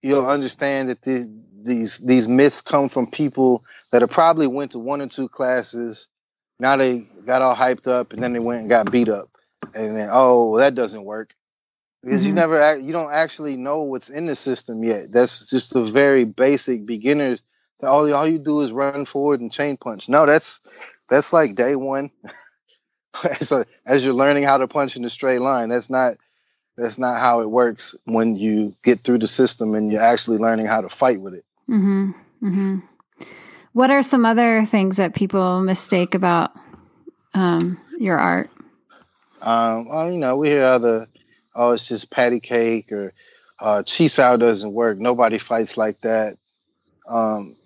you'll 0.02 0.26
understand 0.26 0.90
that 0.90 1.02
these 1.02 1.26
these 1.62 1.98
these 2.00 2.28
myths 2.28 2.60
come 2.60 2.90
from 2.90 3.10
people 3.10 3.64
that 3.90 4.02
have 4.02 4.10
probably 4.10 4.46
went 4.46 4.72
to 4.72 4.78
one 4.78 5.00
or 5.00 5.06
two 5.06 5.28
classes. 5.28 6.08
Now 6.60 6.76
they 6.76 6.98
got 6.98 7.40
all 7.40 7.56
hyped 7.56 7.88
up, 7.88 8.12
and 8.12 8.22
then 8.22 8.34
they 8.34 8.38
went 8.38 8.60
and 8.60 8.68
got 8.68 8.92
beat 8.92 9.08
up, 9.08 9.30
and 9.74 9.96
then 9.96 10.10
oh, 10.12 10.58
that 10.58 10.74
doesn't 10.74 11.04
work 11.04 11.34
because 12.04 12.20
mm-hmm. 12.20 12.28
you 12.28 12.34
never 12.34 12.78
you 12.78 12.92
don't 12.92 13.12
actually 13.12 13.56
know 13.56 13.82
what's 13.82 14.10
in 14.10 14.26
the 14.26 14.36
system 14.36 14.84
yet. 14.84 15.12
That's 15.12 15.48
just 15.50 15.74
a 15.74 15.84
very 15.84 16.24
basic 16.24 16.86
beginners. 16.86 17.42
All 17.82 18.12
all 18.14 18.26
you 18.26 18.38
do 18.38 18.60
is 18.60 18.72
run 18.72 19.04
forward 19.04 19.40
and 19.40 19.52
chain 19.52 19.76
punch. 19.76 20.08
No, 20.08 20.26
that's 20.26 20.60
that's 21.08 21.32
like 21.32 21.54
day 21.54 21.76
one. 21.76 22.10
so 23.40 23.64
as 23.86 24.04
you're 24.04 24.14
learning 24.14 24.44
how 24.44 24.58
to 24.58 24.68
punch 24.68 24.96
in 24.96 25.04
a 25.04 25.10
straight 25.10 25.40
line, 25.40 25.68
that's 25.68 25.90
not 25.90 26.16
that's 26.76 26.98
not 26.98 27.20
how 27.20 27.40
it 27.40 27.50
works 27.50 27.94
when 28.04 28.36
you 28.36 28.74
get 28.82 29.00
through 29.00 29.18
the 29.18 29.26
system 29.26 29.74
and 29.74 29.92
you're 29.92 30.02
actually 30.02 30.38
learning 30.38 30.66
how 30.66 30.80
to 30.80 30.88
fight 30.88 31.20
with 31.20 31.34
it. 31.34 31.44
Mm-hmm. 31.68 32.10
Mm-hmm. 32.42 32.78
What 33.72 33.90
are 33.90 34.02
some 34.02 34.24
other 34.24 34.64
things 34.64 34.96
that 34.98 35.14
people 35.14 35.60
mistake 35.60 36.14
about 36.14 36.52
um, 37.32 37.80
your 37.98 38.18
art? 38.18 38.50
Um, 39.40 39.88
well, 39.88 40.10
you 40.10 40.18
know, 40.18 40.36
we 40.36 40.48
hear 40.48 40.64
other, 40.64 41.08
oh, 41.54 41.72
it's 41.72 41.88
just 41.88 42.10
patty 42.10 42.40
cake 42.40 42.92
or 42.92 43.12
uh, 43.60 43.82
chi 43.82 44.06
sao 44.06 44.36
doesn't 44.36 44.72
work. 44.72 44.98
Nobody 44.98 45.38
fights 45.38 45.76
like 45.76 46.00
that. 46.02 46.36
Um, 47.08 47.56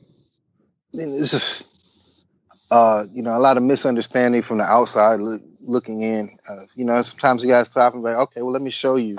it's 0.93 1.31
just 1.31 1.69
uh, 2.71 3.07
you 3.13 3.23
know, 3.23 3.37
a 3.37 3.41
lot 3.41 3.57
of 3.57 3.63
misunderstanding 3.63 4.43
from 4.43 4.59
the 4.59 4.65
outside 4.65 5.21
look, 5.21 5.43
looking 5.61 6.03
in. 6.03 6.39
Uh, 6.49 6.65
you 6.75 6.85
know, 6.85 7.01
sometimes 7.03 7.43
you 7.43 7.49
guys 7.49 7.67
stop 7.67 7.95
and 7.95 8.03
be 8.03 8.11
like, 8.11 8.19
okay, 8.19 8.43
well, 8.43 8.53
let 8.53 8.63
me 8.63 8.71
show 8.71 8.97
you. 8.97 9.17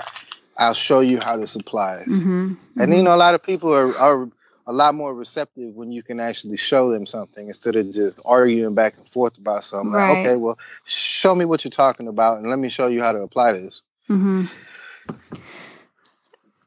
I'll 0.56 0.74
show 0.74 1.00
you 1.00 1.18
how 1.20 1.36
this 1.36 1.56
applies. 1.56 2.06
Mm-hmm, 2.06 2.48
mm-hmm. 2.52 2.80
And 2.80 2.94
you 2.94 3.02
know, 3.02 3.14
a 3.14 3.16
lot 3.16 3.34
of 3.34 3.42
people 3.42 3.74
are, 3.74 3.96
are 3.96 4.28
a 4.66 4.72
lot 4.72 4.94
more 4.94 5.14
receptive 5.14 5.74
when 5.74 5.90
you 5.90 6.02
can 6.02 6.20
actually 6.20 6.56
show 6.56 6.92
them 6.92 7.06
something 7.06 7.48
instead 7.48 7.76
of 7.76 7.90
just 7.90 8.20
arguing 8.24 8.74
back 8.74 8.96
and 8.98 9.08
forth 9.08 9.36
about 9.38 9.64
something. 9.64 9.92
Right. 9.92 10.10
Like, 10.10 10.18
okay, 10.18 10.36
well, 10.36 10.58
show 10.84 11.34
me 11.34 11.44
what 11.44 11.64
you're 11.64 11.70
talking 11.70 12.08
about, 12.08 12.38
and 12.38 12.48
let 12.48 12.58
me 12.58 12.68
show 12.68 12.86
you 12.86 13.02
how 13.02 13.12
to 13.12 13.22
apply 13.22 13.52
this. 13.52 13.82
Mm-hmm. 14.10 14.42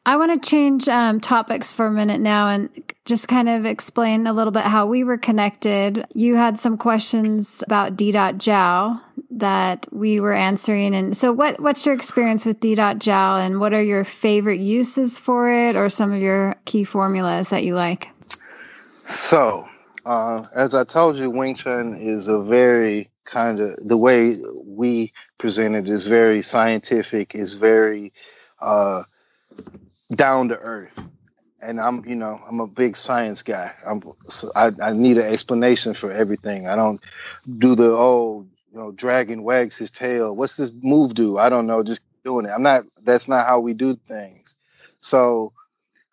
I 0.05 0.17
want 0.17 0.41
to 0.41 0.49
change 0.49 0.89
um, 0.89 1.21
topics 1.21 1.71
for 1.71 1.87
a 1.87 1.91
minute 1.91 2.19
now 2.19 2.49
and 2.49 2.69
just 3.05 3.29
kind 3.29 3.47
of 3.47 3.65
explain 3.65 4.27
a 4.27 4.33
little 4.33 4.51
bit 4.51 4.63
how 4.63 4.85
we 4.85 5.03
were 5.03 5.17
connected. 5.17 6.05
You 6.13 6.35
had 6.35 6.57
some 6.57 6.77
questions 6.77 7.63
about 7.65 7.95
D. 7.95 8.11
That 9.35 9.87
we 9.91 10.19
were 10.19 10.33
answering, 10.33 10.93
and 10.93 11.17
so 11.17 11.31
what? 11.31 11.59
What's 11.59 11.85
your 11.85 11.95
experience 11.95 12.45
with 12.45 12.59
D. 12.59 12.75
And 12.77 13.59
what 13.59 13.73
are 13.73 13.81
your 13.81 14.03
favorite 14.03 14.59
uses 14.59 15.17
for 15.17 15.51
it, 15.51 15.75
or 15.75 15.89
some 15.89 16.11
of 16.13 16.21
your 16.21 16.55
key 16.65 16.83
formulas 16.83 17.49
that 17.49 17.63
you 17.63 17.73
like? 17.75 18.09
So, 19.05 19.67
uh, 20.05 20.45
as 20.53 20.75
I 20.75 20.83
told 20.83 21.17
you, 21.17 21.29
Wing 21.29 21.55
Chun 21.55 21.95
is 21.95 22.27
a 22.27 22.39
very 22.39 23.09
kind 23.25 23.59
of 23.59 23.77
the 23.81 23.97
way 23.97 24.37
we 24.55 25.13
present 25.37 25.75
it 25.75 25.87
is 25.89 26.05
very 26.05 26.41
scientific. 26.41 27.35
Is 27.35 27.55
very 27.55 28.13
uh, 28.59 29.03
down 30.15 30.49
to 30.49 30.57
earth. 30.57 30.99
And 31.61 31.79
I'm, 31.79 32.03
you 32.05 32.15
know, 32.15 32.41
I'm 32.45 32.59
a 32.59 32.67
big 32.67 32.97
science 32.97 33.41
guy. 33.41 33.73
I'm, 33.85 34.03
so 34.27 34.51
I, 34.53 34.71
I 34.81 34.91
need 34.91 35.17
an 35.17 35.31
explanation 35.31 35.93
for 35.93 36.11
everything. 36.11 36.67
I 36.67 36.75
don't 36.75 37.01
do 37.57 37.73
the 37.73 37.93
oh, 37.93 38.45
you 38.71 38.77
know, 38.77 38.91
dragon 38.91 39.43
wags 39.43 39.77
his 39.77 39.89
tail. 39.89 40.35
What's 40.35 40.57
this 40.57 40.73
move 40.81 41.13
do? 41.13 41.37
I 41.37 41.47
don't 41.47 41.65
know. 41.65 41.81
Just 41.83 42.01
doing 42.25 42.45
it. 42.45 42.49
I'm 42.49 42.63
not. 42.63 42.83
That's 43.03 43.27
not 43.29 43.47
how 43.47 43.59
we 43.59 43.73
do 43.73 43.95
things. 44.07 44.55
So, 44.99 45.53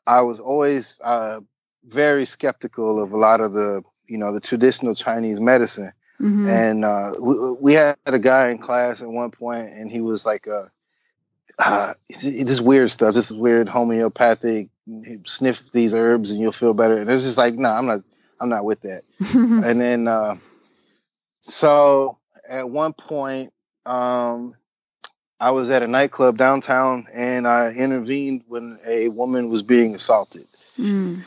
I 0.06 0.22
was 0.22 0.40
always 0.40 0.98
uh, 1.02 1.40
very 1.84 2.24
skeptical 2.24 3.02
of 3.02 3.12
a 3.12 3.16
lot 3.16 3.40
of 3.40 3.52
the, 3.52 3.82
you 4.08 4.18
know, 4.18 4.32
the 4.32 4.40
traditional 4.40 4.94
Chinese 4.94 5.40
medicine. 5.40 5.92
Mm-hmm. 6.20 6.48
And 6.48 6.84
uh, 6.84 7.14
we, 7.18 7.52
we, 7.52 7.72
had 7.72 7.96
a 8.04 8.18
guy 8.18 8.50
in 8.50 8.58
class 8.58 9.00
at 9.00 9.08
one 9.08 9.30
point, 9.30 9.72
and 9.72 9.90
he 9.90 10.02
was 10.02 10.26
like, 10.26 10.46
uh, 10.46 10.66
uh, 11.58 11.94
just 12.10 12.60
weird 12.60 12.90
stuff, 12.90 13.14
just 13.14 13.32
weird 13.32 13.68
homeopathic. 13.68 14.68
Sniff 15.24 15.62
these 15.72 15.94
herbs 15.94 16.32
and 16.32 16.40
you'll 16.40 16.50
feel 16.50 16.74
better. 16.74 17.00
And 17.00 17.08
it's 17.08 17.22
just 17.22 17.38
like, 17.38 17.54
no, 17.54 17.68
nah, 17.68 17.78
I'm 17.78 17.86
not. 17.86 18.02
I'm 18.40 18.48
not 18.48 18.64
with 18.64 18.80
that. 18.80 19.04
and 19.34 19.80
then, 19.80 20.08
uh, 20.08 20.36
so 21.42 22.18
at 22.48 22.68
one 22.68 22.94
point, 22.94 23.52
um, 23.86 24.56
I 25.38 25.50
was 25.52 25.70
at 25.70 25.82
a 25.82 25.86
nightclub 25.86 26.38
downtown 26.38 27.06
and 27.12 27.46
I 27.46 27.70
intervened 27.70 28.44
when 28.48 28.78
a 28.86 29.08
woman 29.08 29.48
was 29.48 29.62
being 29.62 29.94
assaulted. 29.94 30.46
Mm. 30.78 31.22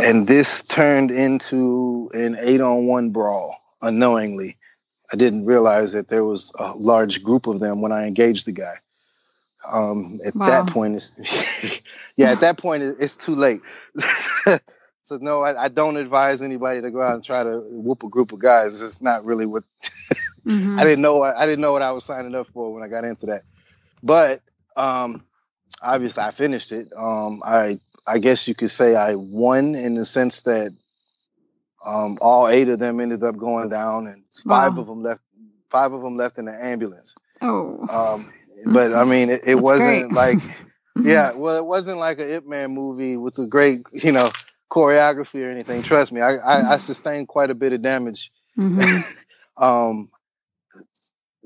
And 0.00 0.26
this 0.26 0.62
turned 0.62 1.10
into 1.10 2.10
an 2.14 2.36
eight 2.40 2.60
on 2.60 2.86
one 2.86 3.10
brawl 3.10 3.56
unknowingly. 3.82 4.56
I 5.12 5.16
didn't 5.16 5.44
realize 5.44 5.92
that 5.92 6.08
there 6.08 6.24
was 6.24 6.52
a 6.58 6.72
large 6.74 7.22
group 7.22 7.46
of 7.46 7.60
them 7.60 7.80
when 7.80 7.92
I 7.92 8.06
engaged 8.06 8.46
the 8.46 8.52
guy. 8.52 8.74
Um, 9.68 10.20
at 10.24 10.34
wow. 10.34 10.46
that 10.46 10.72
point, 10.72 10.94
it's 10.94 11.80
yeah. 12.16 12.30
At 12.30 12.40
that 12.40 12.58
point, 12.58 12.82
it's 12.82 13.16
too 13.16 13.34
late. 13.34 13.60
so 15.02 15.18
no, 15.20 15.42
I, 15.42 15.64
I, 15.64 15.68
don't 15.68 15.96
advise 15.96 16.40
anybody 16.40 16.80
to 16.82 16.90
go 16.90 17.02
out 17.02 17.14
and 17.14 17.24
try 17.24 17.42
to 17.42 17.60
whoop 17.68 18.04
a 18.04 18.08
group 18.08 18.32
of 18.32 18.38
guys. 18.38 18.80
It's 18.80 19.02
not 19.02 19.24
really 19.24 19.46
what 19.46 19.64
mm-hmm. 20.46 20.78
I 20.78 20.84
didn't 20.84 21.02
know. 21.02 21.22
I 21.22 21.46
didn't 21.46 21.60
know 21.60 21.72
what 21.72 21.82
I 21.82 21.90
was 21.92 22.04
signing 22.04 22.34
up 22.34 22.46
for 22.48 22.72
when 22.72 22.82
I 22.82 22.88
got 22.88 23.04
into 23.04 23.26
that. 23.26 23.42
But 24.02 24.40
um, 24.76 25.24
obviously, 25.82 26.22
I 26.22 26.30
finished 26.30 26.70
it. 26.70 26.92
Um, 26.96 27.42
I 27.44 27.80
I 28.06 28.18
guess 28.18 28.46
you 28.46 28.54
could 28.54 28.70
say 28.70 28.94
I 28.94 29.16
won 29.16 29.74
in 29.74 29.94
the 29.94 30.04
sense 30.04 30.42
that 30.42 30.72
um, 31.86 32.18
all 32.20 32.48
eight 32.48 32.68
of 32.68 32.78
them 32.78 33.00
ended 33.00 33.22
up 33.22 33.36
going 33.36 33.68
down, 33.68 34.06
and 34.06 34.24
five 34.46 34.74
wow. 34.74 34.80
of 34.80 34.86
them 34.86 35.02
left 35.02 35.20
five 35.70 35.92
of 35.92 36.02
them 36.02 36.16
left 36.16 36.38
in 36.38 36.46
the 36.46 36.64
ambulance. 36.64 37.14
Oh. 37.42 37.86
Um, 37.90 38.32
but 38.66 38.94
I 38.94 39.04
mean, 39.04 39.30
it, 39.30 39.42
it 39.44 39.54
wasn't 39.56 40.12
like, 40.12 40.38
yeah, 41.02 41.32
well, 41.32 41.56
it 41.56 41.66
wasn't 41.66 41.98
like 41.98 42.18
a 42.18 42.36
Ip 42.36 42.46
Man 42.46 42.72
movie 42.72 43.16
with 43.16 43.38
a 43.38 43.46
great, 43.46 43.82
you 43.92 44.12
know, 44.12 44.30
choreography 44.70 45.46
or 45.46 45.50
anything. 45.50 45.82
Trust 45.82 46.12
me, 46.12 46.20
I, 46.20 46.36
I, 46.36 46.72
I 46.74 46.78
sustained 46.78 47.28
quite 47.28 47.50
a 47.50 47.54
bit 47.54 47.72
of 47.72 47.82
damage. 47.82 48.32
Mhm. 48.58 49.02
Um, 49.58 50.10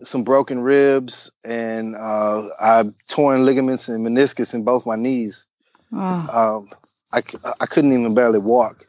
some 0.03 0.25
broken 0.25 0.63
ribs, 0.63 1.31
and 1.45 1.95
uh, 1.95 2.49
I 2.59 2.85
torn 3.07 3.47
ligaments 3.47 3.89
and 3.89 4.05
meniscus 4.05 4.53
in 4.53 4.65
both 4.65 4.85
my 4.85 4.97
knees. 4.97 5.47
Wow. 5.93 6.27
Um, 6.59 6.69
I, 7.13 7.23
I 7.61 7.67
couldn't 7.67 7.93
even 7.93 8.13
barely 8.13 8.41
walk. 8.41 8.85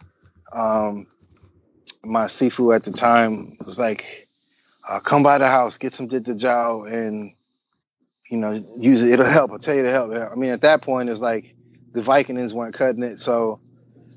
Um, 0.54 1.06
my 2.04 2.26
Sifu 2.26 2.76
at 2.76 2.84
the 2.84 2.92
time 2.92 3.58
was 3.64 3.80
like, 3.80 4.28
uh, 4.88 5.00
come 5.00 5.24
by 5.24 5.38
the 5.38 5.48
house, 5.48 5.78
get 5.78 5.94
some 5.94 6.08
Jow, 6.08 6.84
and 6.84 7.34
you 8.30 8.38
know, 8.38 8.66
use 8.78 9.04
it. 9.04 9.12
It'll 9.12 9.26
help. 9.26 9.52
I'll 9.52 9.60
tell 9.60 9.76
you 9.76 9.84
to 9.84 9.92
help. 9.92 10.12
I 10.12 10.36
mean, 10.36 10.52
at 10.52 10.62
that 10.62 10.82
point, 10.82 11.10
it's 11.10 11.22
like 11.22 11.54
the 11.94 12.02
Vicodins 12.02 12.54
weren't 12.54 12.74
cutting 12.74 13.04
it. 13.04 13.20
So, 13.20 13.60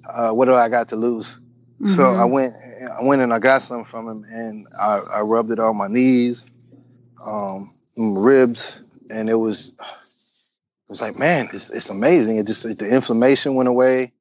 uh, 0.09 0.31
what 0.31 0.47
do 0.47 0.55
I 0.55 0.69
got 0.69 0.89
to 0.91 0.97
lose? 0.97 1.41
So 1.87 2.03
Mhm. 2.03 2.19
I 2.21 2.25
went, 2.25 2.55
I 2.99 3.03
went 3.03 3.23
and 3.23 3.35
I 3.35 3.39
got 3.39 3.63
some 3.63 3.85
from 3.85 4.09
him, 4.09 4.25
and 4.31 4.67
I, 4.79 5.01
I 5.13 5.21
rubbed 5.21 5.51
it 5.51 5.59
on 5.59 5.77
my 5.77 5.89
knees, 5.89 6.45
um, 7.25 7.75
my 7.97 8.19
ribs, 8.19 8.83
and 9.11 9.29
it 9.29 9.35
was, 9.35 9.75
it 9.79 10.89
was 10.89 11.03
like, 11.03 11.19
man, 11.19 11.51
it's, 11.53 11.71
it's 11.71 11.91
amazing. 11.91 12.39
It 12.39 12.47
just 12.47 12.63
the 12.63 12.89
inflammation 12.89 13.55
went 13.55 13.69
away. 13.69 14.13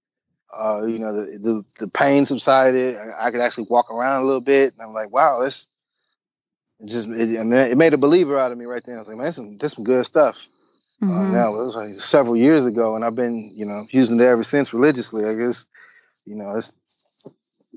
Uh, 0.55 0.85
you 0.85 0.99
know, 0.99 1.13
the, 1.13 1.37
the 1.37 1.65
the 1.79 1.87
pain 1.87 2.25
subsided. 2.25 2.97
I, 2.97 3.27
I 3.27 3.31
could 3.31 3.41
actually 3.41 3.67
walk 3.69 3.91
around 3.91 4.21
a 4.23 4.25
little 4.25 4.41
bit, 4.41 4.73
and 4.73 4.81
I'm 4.81 4.93
like, 4.93 5.11
wow, 5.11 5.41
this 5.41 5.67
it 6.79 6.87
just 6.89 7.09
it, 7.09 7.39
I 7.39 7.43
mean, 7.43 7.53
it 7.53 7.77
made 7.77 7.93
a 7.93 7.97
believer 7.97 8.37
out 8.39 8.51
of 8.51 8.57
me 8.57 8.65
right 8.65 8.83
then. 8.83 8.95
I 8.95 8.99
was 8.99 9.07
like, 9.07 9.17
man, 9.17 9.25
this 9.27 9.35
some 9.35 9.57
this 9.57 9.73
some 9.73 9.83
good 9.83 10.05
stuff. 10.05 10.37
Uh, 11.01 11.25
Mhm. 11.25 11.31
now 11.31 11.55
it 11.55 11.63
was 11.65 11.75
like 11.75 11.95
several 11.97 12.37
years 12.37 12.65
ago, 12.65 12.95
and 12.95 13.03
I've 13.03 13.15
been, 13.15 13.51
you 13.55 13.65
know, 13.65 13.87
using 13.91 14.19
it 14.19 14.23
ever 14.23 14.43
since 14.43 14.73
religiously. 14.73 15.25
I 15.25 15.35
guess, 15.35 15.67
you 16.25 16.35
know, 16.35 16.51
it's 16.51 16.71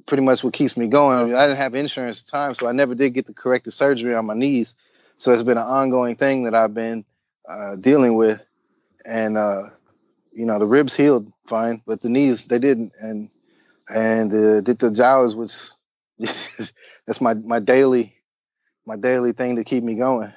pretty 0.07 0.23
much 0.23 0.45
what 0.45 0.53
keeps 0.55 0.77
me 0.77 0.87
going. 0.87 1.19
I, 1.19 1.25
mean, 1.25 1.35
I 1.35 1.47
didn't 1.47 1.59
have 1.59 1.75
insurance 1.75 2.21
at 2.21 2.27
the 2.27 2.33
time, 2.33 2.55
so 2.55 2.69
I 2.69 2.73
never 2.73 2.95
did 2.95 3.15
get 3.15 3.27
the 3.27 3.35
corrective 3.35 3.75
surgery 3.75 4.15
on 4.15 4.27
my 4.27 4.35
knees. 4.35 4.75
So 5.17 5.33
it's 5.33 5.43
been 5.43 5.59
an 5.59 5.67
ongoing 5.67 6.17
thing 6.17 6.45
that 6.45 6.55
I've 6.55 6.75
been 6.75 7.05
uh, 7.49 7.77
dealing 7.77 8.15
with, 8.17 8.41
and 9.05 9.37
uh, 9.37 9.71
you 10.37 10.45
know, 10.45 10.59
the 10.59 10.67
ribs 10.67 10.95
healed 10.95 11.33
fine, 11.47 11.83
but 11.87 12.03
the 12.03 12.11
knees 12.11 12.45
they 12.45 12.59
didn't, 12.59 12.93
and 13.01 13.31
and 13.89 14.31
the 14.31 14.77
the 14.79 14.91
Jow's 14.91 15.35
was 15.35 15.73
that's 16.19 17.21
my 17.21 17.35
my 17.35 17.59
daily 17.59 18.15
my 18.85 18.97
daily 18.97 19.33
thing 19.33 19.57
to 19.57 19.65
keep 19.65 19.83
me 19.83 19.95
going. 19.95 20.33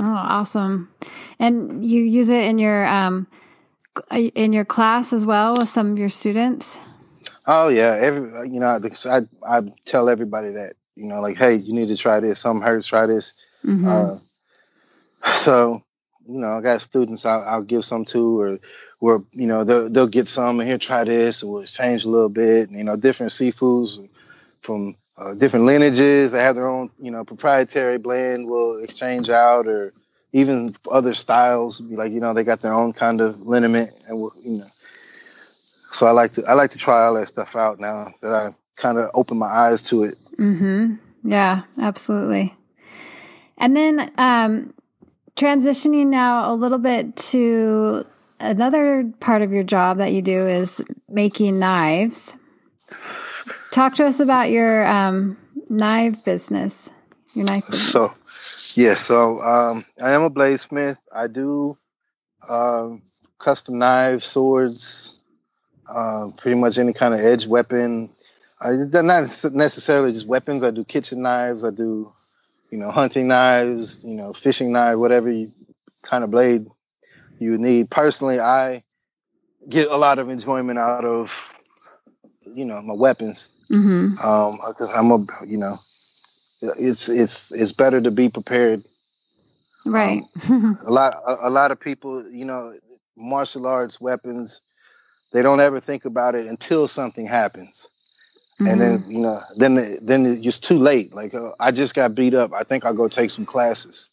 Oh, 0.00 0.06
awesome! 0.06 0.90
And 1.38 1.84
you 1.84 2.02
use 2.02 2.30
it 2.30 2.44
in 2.44 2.58
your 2.58 2.86
um 2.86 3.28
in 4.12 4.52
your 4.52 4.64
class 4.64 5.12
as 5.12 5.24
well 5.24 5.56
with 5.56 5.68
some 5.68 5.92
of 5.92 5.98
your 5.98 6.08
students. 6.08 6.80
Oh 7.46 7.68
yeah, 7.68 7.96
every 7.98 8.50
you 8.50 8.58
know, 8.58 8.80
because 8.80 9.06
I 9.06 9.20
I 9.46 9.62
tell 9.84 10.08
everybody 10.08 10.50
that 10.50 10.74
you 10.96 11.06
know, 11.06 11.20
like, 11.20 11.36
hey, 11.36 11.54
you 11.54 11.74
need 11.74 11.88
to 11.88 11.96
try 11.96 12.18
this. 12.18 12.40
Something 12.40 12.66
hurts, 12.66 12.88
try 12.88 13.06
this. 13.06 13.40
Mhm. 13.64 13.86
Uh, 15.24 15.30
so 15.36 15.82
you 16.28 16.38
know, 16.38 16.58
I 16.58 16.60
got 16.60 16.82
students 16.82 17.24
I'll, 17.24 17.42
I'll 17.42 17.62
give 17.62 17.84
some 17.84 18.04
to, 18.06 18.40
or 18.40 18.58
or 19.00 19.24
you 19.32 19.46
know, 19.46 19.64
they'll 19.64 19.88
they'll 19.88 20.06
get 20.06 20.28
some 20.28 20.60
and 20.60 20.68
here, 20.68 20.78
try 20.78 21.04
this, 21.04 21.42
or 21.42 21.52
we'll 21.52 21.64
change 21.64 22.04
a 22.04 22.08
little 22.08 22.28
bit. 22.28 22.68
and, 22.68 22.78
You 22.78 22.84
know, 22.84 22.96
different 22.96 23.32
Sifus 23.32 24.08
from 24.62 24.96
uh, 25.16 25.34
different 25.34 25.66
lineages. 25.66 26.32
They 26.32 26.40
have 26.42 26.56
their 26.56 26.68
own 26.68 26.90
you 27.00 27.10
know 27.10 27.24
proprietary 27.24 27.98
blend. 27.98 28.46
We'll 28.46 28.82
exchange 28.82 29.30
out, 29.30 29.66
or 29.66 29.92
even 30.32 30.74
other 30.90 31.14
styles. 31.14 31.80
Like 31.80 32.12
you 32.12 32.20
know, 32.20 32.34
they 32.34 32.44
got 32.44 32.60
their 32.60 32.74
own 32.74 32.92
kind 32.92 33.20
of 33.20 33.46
liniment, 33.46 33.92
and 34.06 34.20
we'll, 34.20 34.32
you 34.42 34.58
know. 34.58 34.70
So 35.92 36.06
I 36.06 36.10
like 36.10 36.32
to 36.34 36.44
I 36.46 36.54
like 36.54 36.70
to 36.70 36.78
try 36.78 37.06
all 37.06 37.14
that 37.14 37.28
stuff 37.28 37.56
out 37.56 37.80
now 37.80 38.12
that 38.20 38.32
I 38.32 38.54
kind 38.76 38.98
of 38.98 39.10
open 39.14 39.38
my 39.38 39.46
eyes 39.46 39.82
to 39.84 40.04
it. 40.04 40.18
Mm-hmm. 40.36 40.94
Yeah, 41.24 41.62
absolutely. 41.80 42.54
And 43.56 43.76
then 43.76 44.12
um, 44.18 44.72
transitioning 45.34 46.06
now 46.06 46.52
a 46.52 46.54
little 46.54 46.78
bit 46.78 47.16
to 47.16 48.04
another 48.40 49.12
part 49.20 49.42
of 49.42 49.52
your 49.52 49.64
job 49.64 49.98
that 49.98 50.12
you 50.12 50.22
do 50.22 50.46
is 50.46 50.82
making 51.08 51.58
knives. 51.58 52.36
Talk 53.70 53.94
to 53.96 54.06
us 54.06 54.20
about 54.20 54.50
your 54.50 54.86
um, 54.86 55.36
knife 55.68 56.24
business. 56.24 56.90
Your 57.34 57.44
knife 57.44 57.66
business. 57.66 57.90
So, 57.90 58.14
yeah, 58.80 58.94
so 58.94 59.40
um, 59.42 59.84
I 60.02 60.12
am 60.12 60.22
a 60.22 60.30
bladesmith. 60.30 61.00
I 61.14 61.26
do 61.26 61.76
um, 62.48 63.02
custom 63.38 63.78
knives, 63.78 64.26
swords, 64.26 65.18
uh, 65.88 66.30
pretty 66.36 66.58
much 66.58 66.78
any 66.78 66.92
kind 66.92 67.14
of 67.14 67.20
edge 67.20 67.46
weapon. 67.46 68.10
I, 68.60 68.70
not 68.70 69.04
necessarily 69.52 70.12
just 70.12 70.26
weapons. 70.26 70.64
I 70.64 70.70
do 70.70 70.84
kitchen 70.84 71.22
knives. 71.22 71.64
I 71.64 71.70
do, 71.70 72.12
you 72.70 72.78
know, 72.78 72.90
hunting 72.90 73.28
knives. 73.28 74.02
You 74.02 74.14
know, 74.14 74.32
fishing 74.32 74.72
knife, 74.72 74.96
whatever 74.96 75.30
you, 75.30 75.52
kind 76.02 76.24
of 76.24 76.30
blade 76.30 76.66
you 77.40 77.58
need. 77.58 77.90
Personally, 77.90 78.40
I 78.40 78.84
get 79.68 79.88
a 79.90 79.96
lot 79.96 80.18
of 80.18 80.28
enjoyment 80.30 80.78
out 80.78 81.04
of, 81.04 81.32
you 82.54 82.64
know, 82.64 82.80
my 82.82 82.94
weapons. 82.94 83.50
mm-hmm. 83.70 84.16
Um, 84.22 84.58
because 84.68 84.90
I'm 84.94 85.10
a, 85.10 85.26
you 85.46 85.58
know, 85.58 85.78
it's 86.60 87.08
it's 87.08 87.50
it's 87.52 87.72
better 87.72 88.00
to 88.00 88.10
be 88.10 88.28
prepared. 88.28 88.82
Right. 89.84 90.24
A 90.86 90.90
lot 90.90 91.14
a, 91.26 91.48
a 91.48 91.50
lot 91.50 91.70
of 91.72 91.80
people, 91.80 92.28
you 92.30 92.44
know, 92.44 92.74
martial 93.16 93.66
arts 93.66 94.00
weapons, 94.00 94.60
they 95.32 95.42
don't 95.42 95.60
ever 95.60 95.80
think 95.80 96.04
about 96.04 96.34
it 96.34 96.46
until 96.46 96.86
something 96.88 97.26
happens, 97.26 97.88
and 98.64 98.80
Mm-hmm. 98.80 98.80
then 98.80 99.04
you 99.08 99.20
know, 99.20 99.42
then 99.56 99.98
then 100.02 100.40
it's 100.42 100.58
too 100.58 100.78
late. 100.78 101.14
Like 101.14 101.34
uh, 101.34 101.52
I 101.60 101.70
just 101.72 101.94
got 101.94 102.14
beat 102.14 102.34
up. 102.34 102.52
I 102.52 102.62
think 102.64 102.84
I'll 102.84 102.94
go 102.94 103.08
take 103.08 103.30
some 103.30 103.46
classes. 103.46 104.08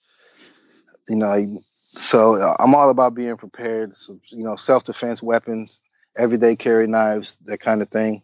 You 1.08 1.16
know, 1.18 1.64
so 1.98 2.36
uh, 2.36 2.56
I'm 2.60 2.76
all 2.76 2.90
about 2.90 3.16
being 3.16 3.38
prepared. 3.38 3.96
So, 3.96 4.20
you 4.30 4.44
know, 4.44 4.56
self 4.56 4.84
defense 4.84 5.24
weapons, 5.24 5.82
everyday 6.16 6.56
carry 6.56 6.88
knives, 6.88 7.38
that 7.46 7.60
kind 7.60 7.82
of 7.82 7.90
thing. 7.90 8.22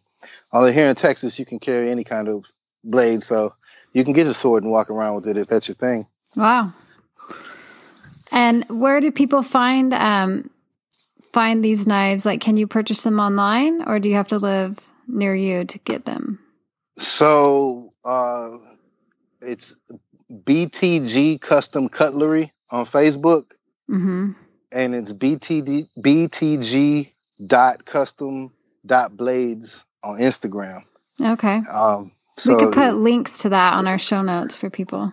Although 0.52 0.72
here 0.72 0.88
in 0.88 0.96
Texas, 0.96 1.40
you 1.40 1.46
can 1.46 1.60
carry 1.60 1.90
any 1.92 2.04
kind 2.04 2.28
of 2.28 2.46
blade, 2.84 3.24
so 3.24 3.54
you 3.94 4.04
can 4.04 4.14
get 4.14 4.28
a 4.28 4.34
sword 4.34 4.64
and 4.64 4.72
walk 4.72 4.90
around 4.90 5.16
with 5.16 5.28
it 5.28 5.38
if 5.38 5.48
that's 5.48 5.68
your 5.68 5.76
thing. 5.76 6.06
Wow. 6.36 6.74
And 8.32 8.66
where 8.70 9.02
do 9.02 9.12
people 9.12 9.44
find 9.44 9.94
um, 9.94 10.50
find 11.34 11.64
these 11.64 11.88
knives? 11.88 12.26
Like, 12.26 12.42
can 12.42 12.58
you 12.58 12.68
purchase 12.68 13.04
them 13.04 13.20
online, 13.20 13.84
or 13.88 14.00
do 14.00 14.10
you 14.10 14.16
have 14.16 14.30
to 14.30 14.38
live 14.38 14.80
near 15.08 15.36
you 15.36 15.66
to 15.66 15.78
get 15.80 16.06
them? 16.06 16.40
So 16.98 17.92
uh, 18.06 18.58
it's 19.42 19.76
BTG 20.32 21.42
Custom 21.42 21.90
Cutlery 21.90 22.54
on 22.70 22.86
Facebook, 22.86 23.46
Mm-hmm. 23.92 24.32
and 24.72 24.96
it's 24.96 25.12
BTD 25.12 25.90
BTG 26.00 27.12
dot 27.46 27.86
custom 27.86 28.52
dot 28.86 29.18
blades 29.18 29.86
on 30.04 30.20
Instagram. 30.20 30.84
Okay. 31.22 31.62
Um, 31.70 32.14
so 32.38 32.56
we 32.56 32.64
could 32.64 32.74
put 32.74 32.96
links 32.96 33.40
to 33.40 33.50
that 33.50 33.74
on 33.74 33.88
our 33.88 33.98
show 33.98 34.22
notes 34.22 34.58
for 34.58 34.70
people. 34.70 35.12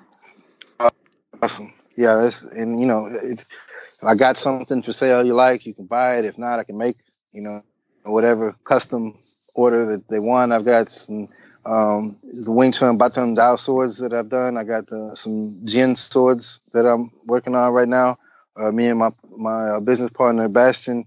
awesome. 1.42 1.74
Yeah, 1.96 2.14
that's 2.14 2.42
and 2.42 2.80
you 2.80 2.86
know 2.86 3.06
if, 3.06 3.40
if 3.40 4.04
I 4.04 4.14
got 4.14 4.36
something 4.38 4.82
for 4.82 4.92
sale 4.92 5.26
you 5.26 5.34
like, 5.34 5.66
you 5.66 5.74
can 5.74 5.86
buy 5.86 6.18
it. 6.18 6.24
If 6.24 6.38
not, 6.38 6.60
I 6.60 6.64
can 6.64 6.78
make 6.78 6.96
you 7.32 7.42
know 7.42 7.62
whatever 8.04 8.54
custom 8.64 9.18
order 9.54 9.84
that 9.86 10.08
they 10.08 10.20
want. 10.20 10.52
I've 10.52 10.64
got 10.64 10.88
some 10.90 11.28
um, 11.66 12.16
the 12.22 12.52
Wing 12.52 12.72
Chun 12.72 12.98
Baat 12.98 13.14
Jaam 13.14 13.36
Dao 13.36 13.58
swords 13.58 13.98
that 13.98 14.14
I've 14.14 14.28
done. 14.28 14.56
I 14.56 14.64
got 14.64 14.90
uh, 14.92 15.14
some 15.14 15.60
Jin 15.64 15.96
swords 15.96 16.60
that 16.72 16.86
I'm 16.86 17.10
working 17.26 17.54
on 17.54 17.72
right 17.72 17.88
now. 17.88 18.18
Uh, 18.58 18.72
me 18.72 18.86
and 18.86 18.98
my 18.98 19.10
my 19.36 19.70
uh, 19.70 19.80
business 19.80 20.10
partner 20.10 20.48
Bastion. 20.48 21.04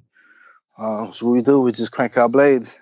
Uh, 0.77 1.11
so 1.11 1.25
what 1.25 1.33
we 1.33 1.41
do, 1.41 1.61
we 1.61 1.71
just 1.71 1.91
crank 1.91 2.17
out 2.17 2.31
blades. 2.31 2.79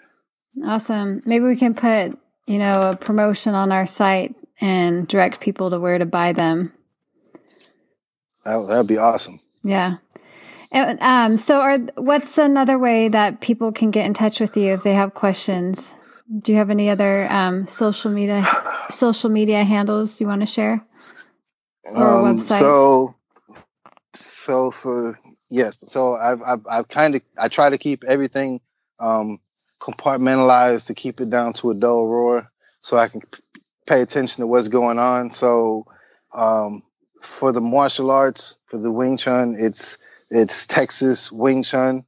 Awesome. 0.64 1.22
Maybe 1.26 1.46
we 1.46 1.56
can 1.56 1.74
put 1.74 2.18
you 2.46 2.60
know 2.60 2.92
a 2.92 2.96
promotion 2.96 3.56
on 3.56 3.72
our 3.72 3.86
site 3.86 4.36
and 4.62 5.08
direct 5.08 5.40
people 5.40 5.70
to 5.70 5.80
where 5.80 5.98
to 5.98 6.06
buy 6.06 6.34
them. 6.34 6.74
That 8.46 8.68
that'd 8.68 8.88
be 8.88 8.98
awesome. 8.98 9.40
Yeah. 9.64 9.98
And, 10.72 11.02
um, 11.02 11.38
so, 11.38 11.62
are 11.62 11.80
what's 11.96 12.38
another 12.38 12.78
way 12.78 13.08
that 13.08 13.42
people 13.42 13.72
can 13.72 13.90
get 13.90 14.06
in 14.06 14.14
touch 14.14 14.40
with 14.40 14.56
you 14.56 14.74
if 14.74 14.84
they 14.84 14.94
have 14.94 15.14
questions? 15.16 15.96
Do 16.42 16.52
you 16.52 16.60
have 16.60 16.70
any 16.70 16.90
other 16.90 17.32
um, 17.32 17.66
social 17.66 18.12
media 18.12 18.46
social 18.90 19.32
media 19.32 19.64
handles 19.64 20.22
you 20.22 20.28
want 20.28 20.42
to 20.42 20.48
share? 20.48 20.86
Or 21.86 21.94
websites? 21.96 22.32
Um, 22.32 22.40
So, 22.40 23.16
so 24.14 24.72
for 24.72 25.20
yes, 25.50 25.78
so 25.86 26.16
I've 26.16 26.42
I've, 26.42 26.68
I've 26.70 26.88
kind 26.88 27.16
of 27.16 27.22
I 27.38 27.48
try 27.48 27.70
to 27.70 27.78
keep 27.78 28.04
everything 28.04 28.62
um, 29.00 29.40
compartmentalized 29.80 30.88
to 30.88 30.94
keep 30.94 31.22
it 31.22 31.30
down 31.30 31.54
to 31.54 31.72
a 31.72 31.76
dull 31.76 32.08
roar, 32.08 32.52
so 32.82 32.98
I 32.98 33.08
can 33.08 33.22
p- 33.22 33.62
pay 33.86 34.02
attention 34.02 34.42
to 34.42 34.48
what's 34.48 34.68
going 34.68 35.00
on. 35.00 35.32
So, 35.32 35.86
Um, 36.34 36.84
for 37.22 37.52
the 37.52 37.62
martial 37.62 38.12
arts, 38.12 38.60
for 38.68 38.78
the 38.78 38.92
Wing 38.92 39.18
Chun, 39.18 39.56
it's 39.60 39.98
it's 40.30 40.68
Texas 40.68 41.32
Wing 41.32 41.64
Tsun. 41.64 42.06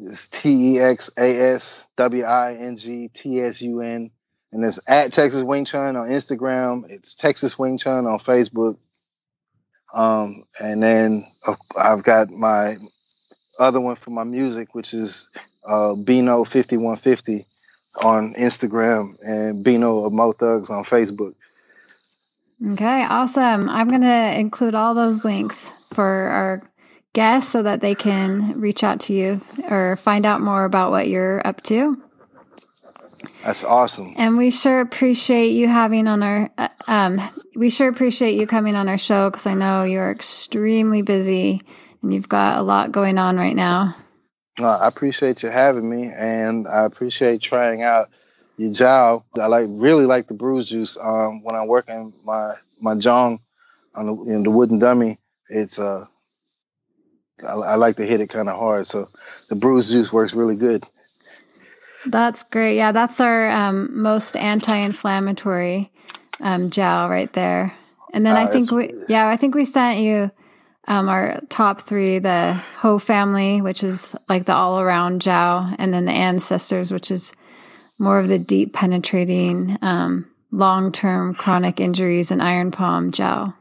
It's 0.00 0.26
T 0.28 0.74
E 0.74 0.80
X 0.80 1.10
A 1.16 1.54
S 1.54 1.88
W 1.96 2.24
I 2.24 2.54
N 2.54 2.76
G 2.76 3.08
T 3.08 3.40
S 3.40 3.60
U 3.62 3.80
N. 3.82 4.10
And 4.52 4.64
it's 4.64 4.80
at 4.86 5.12
Texas 5.12 5.42
Wing 5.42 5.64
Tsun 5.64 6.00
on 6.00 6.08
Instagram. 6.08 6.90
It's 6.90 7.14
Texas 7.14 7.58
Wing 7.58 7.78
Tsun 7.78 8.10
on 8.10 8.18
Facebook. 8.18 8.78
Um, 9.92 10.44
and 10.60 10.82
then 10.82 11.26
I've 11.76 12.02
got 12.02 12.30
my 12.30 12.78
other 13.58 13.80
one 13.80 13.96
for 13.96 14.10
my 14.10 14.24
music, 14.24 14.74
which 14.74 14.94
is 14.94 15.28
uh, 15.66 15.94
Bino 15.94 16.44
fifty 16.44 16.76
one 16.76 16.96
fifty 16.96 17.46
on 18.02 18.34
Instagram 18.34 19.16
and 19.22 19.62
Bino 19.62 20.04
of 20.04 20.12
Mo 20.12 20.32
Thugs 20.32 20.70
on 20.70 20.84
Facebook. 20.84 21.34
Okay, 22.72 23.04
awesome. 23.04 23.68
I'm 23.68 23.88
going 23.88 24.02
to 24.02 24.38
include 24.38 24.74
all 24.74 24.94
those 24.94 25.24
links 25.24 25.72
for 25.92 26.06
our 26.06 26.62
guests 27.12 27.50
so 27.50 27.62
that 27.62 27.80
they 27.80 27.94
can 27.94 28.60
reach 28.60 28.84
out 28.84 29.00
to 29.00 29.12
you 29.12 29.40
or 29.68 29.96
find 29.96 30.24
out 30.24 30.40
more 30.40 30.64
about 30.64 30.90
what 30.90 31.08
you're 31.08 31.46
up 31.46 31.62
to. 31.64 32.01
That's 33.44 33.64
awesome. 33.64 34.14
And 34.16 34.36
we 34.36 34.50
sure 34.50 34.76
appreciate 34.76 35.50
you 35.50 35.68
having 35.68 36.06
on 36.06 36.22
our, 36.22 36.50
uh, 36.58 36.68
um, 36.86 37.20
we 37.56 37.70
sure 37.70 37.88
appreciate 37.88 38.38
you 38.38 38.46
coming 38.46 38.76
on 38.76 38.88
our 38.88 38.98
show 38.98 39.30
because 39.30 39.46
I 39.46 39.54
know 39.54 39.84
you're 39.84 40.10
extremely 40.10 41.02
busy 41.02 41.60
and 42.02 42.12
you've 42.12 42.28
got 42.28 42.58
a 42.58 42.62
lot 42.62 42.92
going 42.92 43.18
on 43.18 43.36
right 43.36 43.56
now. 43.56 43.96
Uh, 44.60 44.78
I 44.78 44.88
appreciate 44.88 45.42
you 45.42 45.48
having 45.48 45.88
me, 45.88 46.12
and 46.14 46.68
I 46.68 46.84
appreciate 46.84 47.40
trying 47.40 47.82
out 47.82 48.10
your 48.58 48.70
jow. 48.70 49.24
I 49.40 49.46
like 49.46 49.66
really 49.68 50.04
like 50.04 50.28
the 50.28 50.34
bruise 50.34 50.68
juice. 50.68 50.96
Um, 51.00 51.42
when 51.42 51.56
I'm 51.56 51.68
working 51.68 52.12
my 52.22 52.54
my 52.78 52.94
jong 52.94 53.40
on 53.94 54.06
the, 54.06 54.14
you 54.14 54.36
know, 54.36 54.42
the 54.42 54.50
wooden 54.50 54.78
dummy, 54.78 55.18
it's 55.48 55.78
uh, 55.78 56.04
I, 57.42 57.52
I 57.52 57.74
like 57.76 57.96
to 57.96 58.06
hit 58.06 58.20
it 58.20 58.28
kind 58.28 58.48
of 58.48 58.58
hard. 58.58 58.86
So 58.86 59.08
the 59.48 59.54
bruise 59.54 59.90
juice 59.90 60.12
works 60.12 60.34
really 60.34 60.56
good. 60.56 60.84
That's 62.06 62.42
great. 62.42 62.76
Yeah, 62.76 62.92
that's 62.92 63.20
our 63.20 63.50
um, 63.50 64.02
most 64.02 64.36
anti-inflammatory 64.36 65.90
um, 66.40 66.70
jow 66.70 67.08
right 67.08 67.32
there. 67.32 67.76
And 68.12 68.26
then 68.26 68.36
uh, 68.36 68.40
I 68.40 68.46
think 68.46 68.70
we, 68.70 68.92
yeah, 69.08 69.28
I 69.28 69.36
think 69.36 69.54
we 69.54 69.64
sent 69.64 70.00
you 70.00 70.30
um, 70.88 71.08
our 71.08 71.40
top 71.48 71.82
three: 71.82 72.18
the 72.18 72.54
Ho 72.78 72.98
family, 72.98 73.60
which 73.60 73.84
is 73.84 74.16
like 74.28 74.46
the 74.46 74.54
all-around 74.54 75.22
jow, 75.22 75.72
and 75.78 75.94
then 75.94 76.04
the 76.04 76.12
ancestors, 76.12 76.92
which 76.92 77.10
is 77.10 77.32
more 77.98 78.18
of 78.18 78.28
the 78.28 78.38
deep 78.38 78.72
penetrating, 78.72 79.78
um, 79.80 80.26
long-term 80.50 81.34
chronic 81.36 81.78
injuries 81.78 82.30
and 82.30 82.42
iron 82.42 82.72
palm 82.72 83.12
jow. 83.12 83.54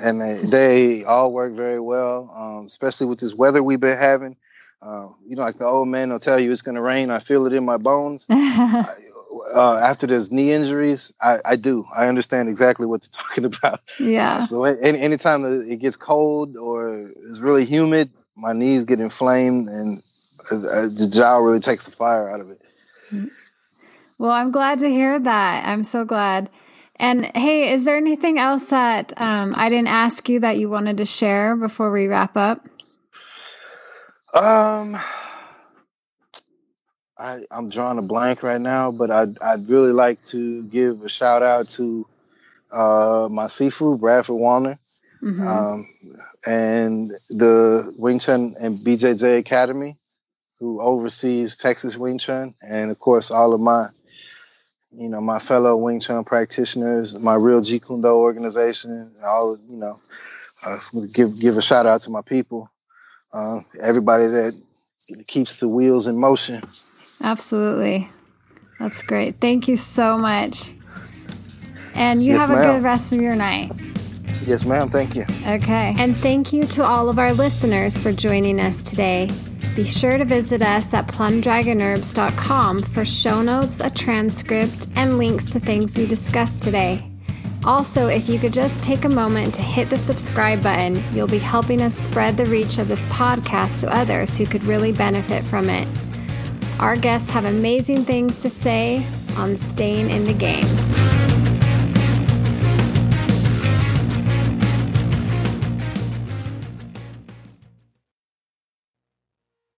And 0.00 0.20
they, 0.20 0.36
they 0.36 1.04
all 1.04 1.32
work 1.32 1.52
very 1.52 1.80
well, 1.80 2.32
um, 2.34 2.66
especially 2.66 3.08
with 3.08 3.18
this 3.20 3.34
weather 3.34 3.62
we've 3.62 3.80
been 3.80 3.98
having. 3.98 4.36
Uh, 4.80 5.08
you 5.26 5.34
know, 5.36 5.42
like 5.42 5.58
the 5.58 5.64
old 5.64 5.88
man 5.88 6.10
will 6.10 6.20
tell 6.20 6.38
you 6.38 6.52
it's 6.52 6.62
going 6.62 6.76
to 6.76 6.80
rain. 6.80 7.10
I 7.10 7.18
feel 7.18 7.46
it 7.46 7.52
in 7.52 7.64
my 7.64 7.76
bones. 7.76 8.26
uh, 8.30 9.76
after 9.76 10.06
there's 10.06 10.30
knee 10.30 10.52
injuries, 10.52 11.12
I, 11.20 11.40
I, 11.44 11.56
do. 11.56 11.86
I 11.94 12.06
understand 12.06 12.48
exactly 12.48 12.86
what 12.86 13.02
they're 13.02 13.10
talking 13.12 13.44
about. 13.44 13.80
Yeah. 13.98 14.40
so 14.40 14.64
any, 14.64 14.98
anytime 15.00 15.44
it 15.70 15.76
gets 15.76 15.96
cold 15.96 16.56
or 16.56 17.10
it's 17.28 17.40
really 17.40 17.64
humid, 17.64 18.10
my 18.36 18.52
knees 18.52 18.84
get 18.84 19.00
inflamed 19.00 19.68
and 19.68 20.02
uh, 20.52 20.56
uh 20.56 20.82
the 20.86 21.08
jow 21.12 21.40
really 21.40 21.60
takes 21.60 21.84
the 21.84 21.90
fire 21.90 22.30
out 22.30 22.40
of 22.40 22.50
it. 22.50 22.60
Well, 24.18 24.32
I'm 24.32 24.50
glad 24.50 24.78
to 24.80 24.88
hear 24.88 25.18
that. 25.18 25.66
I'm 25.66 25.82
so 25.82 26.04
glad. 26.04 26.50
And 26.96 27.26
hey, 27.36 27.72
is 27.72 27.84
there 27.84 27.96
anything 27.96 28.38
else 28.38 28.70
that 28.70 29.12
um, 29.20 29.54
I 29.56 29.68
didn't 29.68 29.88
ask 29.88 30.28
you 30.28 30.40
that 30.40 30.58
you 30.58 30.68
wanted 30.68 30.96
to 30.96 31.04
share 31.04 31.54
before 31.54 31.90
we 31.92 32.06
wrap 32.08 32.36
up? 32.36 32.66
Um, 34.34 34.98
I 37.18 37.40
I'm 37.50 37.68
drawing 37.70 37.98
a 37.98 38.02
blank 38.02 38.42
right 38.42 38.60
now, 38.60 38.90
but 38.90 39.10
I'd 39.10 39.40
I'd 39.40 39.68
really 39.68 39.92
like 39.92 40.22
to 40.26 40.62
give 40.64 41.02
a 41.02 41.08
shout 41.08 41.42
out 41.42 41.68
to 41.70 42.06
uh, 42.70 43.28
my 43.30 43.46
Sifu 43.46 43.98
Bradford 43.98 44.36
Warner, 44.36 44.78
mm-hmm. 45.22 45.46
um, 45.46 45.88
and 46.46 47.12
the 47.30 47.92
Wing 47.96 48.18
Chun 48.18 48.54
and 48.60 48.78
BJJ 48.78 49.38
Academy, 49.38 49.96
who 50.58 50.80
oversees 50.80 51.56
Texas 51.56 51.96
Wing 51.96 52.18
Tsun, 52.18 52.54
and 52.62 52.90
of 52.90 52.98
course 52.98 53.30
all 53.30 53.54
of 53.54 53.60
my 53.60 53.88
you 54.92 55.08
know 55.08 55.22
my 55.22 55.38
fellow 55.38 55.74
Wing 55.76 56.00
Chun 56.00 56.22
practitioners, 56.24 57.18
my 57.18 57.34
real 57.34 57.62
Jeet 57.62 57.86
Kune 57.86 58.02
Do 58.02 58.08
organization, 58.08 59.12
all 59.24 59.58
you 59.68 59.76
know. 59.76 59.98
Uh, 60.60 60.76
give 61.12 61.38
give 61.38 61.56
a 61.56 61.62
shout 61.62 61.86
out 61.86 62.02
to 62.02 62.10
my 62.10 62.20
people 62.20 62.68
uh, 63.32 63.60
everybody 63.80 64.26
that 64.26 64.60
keeps 65.26 65.56
the 65.56 65.68
wheels 65.68 66.06
in 66.06 66.16
motion. 66.16 66.62
Absolutely. 67.22 68.08
That's 68.78 69.02
great. 69.02 69.40
Thank 69.40 69.68
you 69.68 69.76
so 69.76 70.16
much. 70.18 70.74
And 71.94 72.22
you 72.22 72.32
yes, 72.32 72.40
have 72.40 72.50
a 72.50 72.54
ma'am. 72.54 72.76
good 72.76 72.84
rest 72.84 73.12
of 73.12 73.20
your 73.20 73.34
night. 73.34 73.72
Yes, 74.46 74.64
ma'am. 74.64 74.88
Thank 74.88 75.16
you. 75.16 75.24
Okay. 75.46 75.94
And 75.98 76.16
thank 76.18 76.52
you 76.52 76.64
to 76.66 76.84
all 76.84 77.08
of 77.08 77.18
our 77.18 77.32
listeners 77.32 77.98
for 77.98 78.12
joining 78.12 78.60
us 78.60 78.82
today. 78.82 79.30
Be 79.74 79.84
sure 79.84 80.16
to 80.16 80.24
visit 80.24 80.62
us 80.62 80.94
at 80.94 81.06
plumdragonherbs.com 81.08 82.82
for 82.84 83.04
show 83.04 83.42
notes, 83.42 83.80
a 83.80 83.90
transcript, 83.90 84.88
and 84.96 85.18
links 85.18 85.50
to 85.52 85.60
things 85.60 85.96
we 85.96 86.06
discussed 86.06 86.62
today. 86.62 87.07
Also, 87.68 88.06
if 88.06 88.30
you 88.30 88.38
could 88.38 88.54
just 88.54 88.82
take 88.82 89.04
a 89.04 89.08
moment 89.10 89.54
to 89.54 89.60
hit 89.60 89.90
the 89.90 89.98
subscribe 89.98 90.62
button, 90.62 91.04
you'll 91.14 91.26
be 91.26 91.36
helping 91.36 91.82
us 91.82 91.94
spread 91.94 92.34
the 92.34 92.46
reach 92.46 92.78
of 92.78 92.88
this 92.88 93.04
podcast 93.06 93.80
to 93.80 93.94
others 93.94 94.38
who 94.38 94.46
could 94.46 94.64
really 94.64 94.90
benefit 94.90 95.44
from 95.44 95.68
it. 95.68 95.86
Our 96.80 96.96
guests 96.96 97.28
have 97.28 97.44
amazing 97.44 98.04
things 98.04 98.40
to 98.40 98.48
say 98.48 99.06
on 99.36 99.54
staying 99.54 100.08
in 100.08 100.24
the 100.24 100.32
game. 100.32 100.64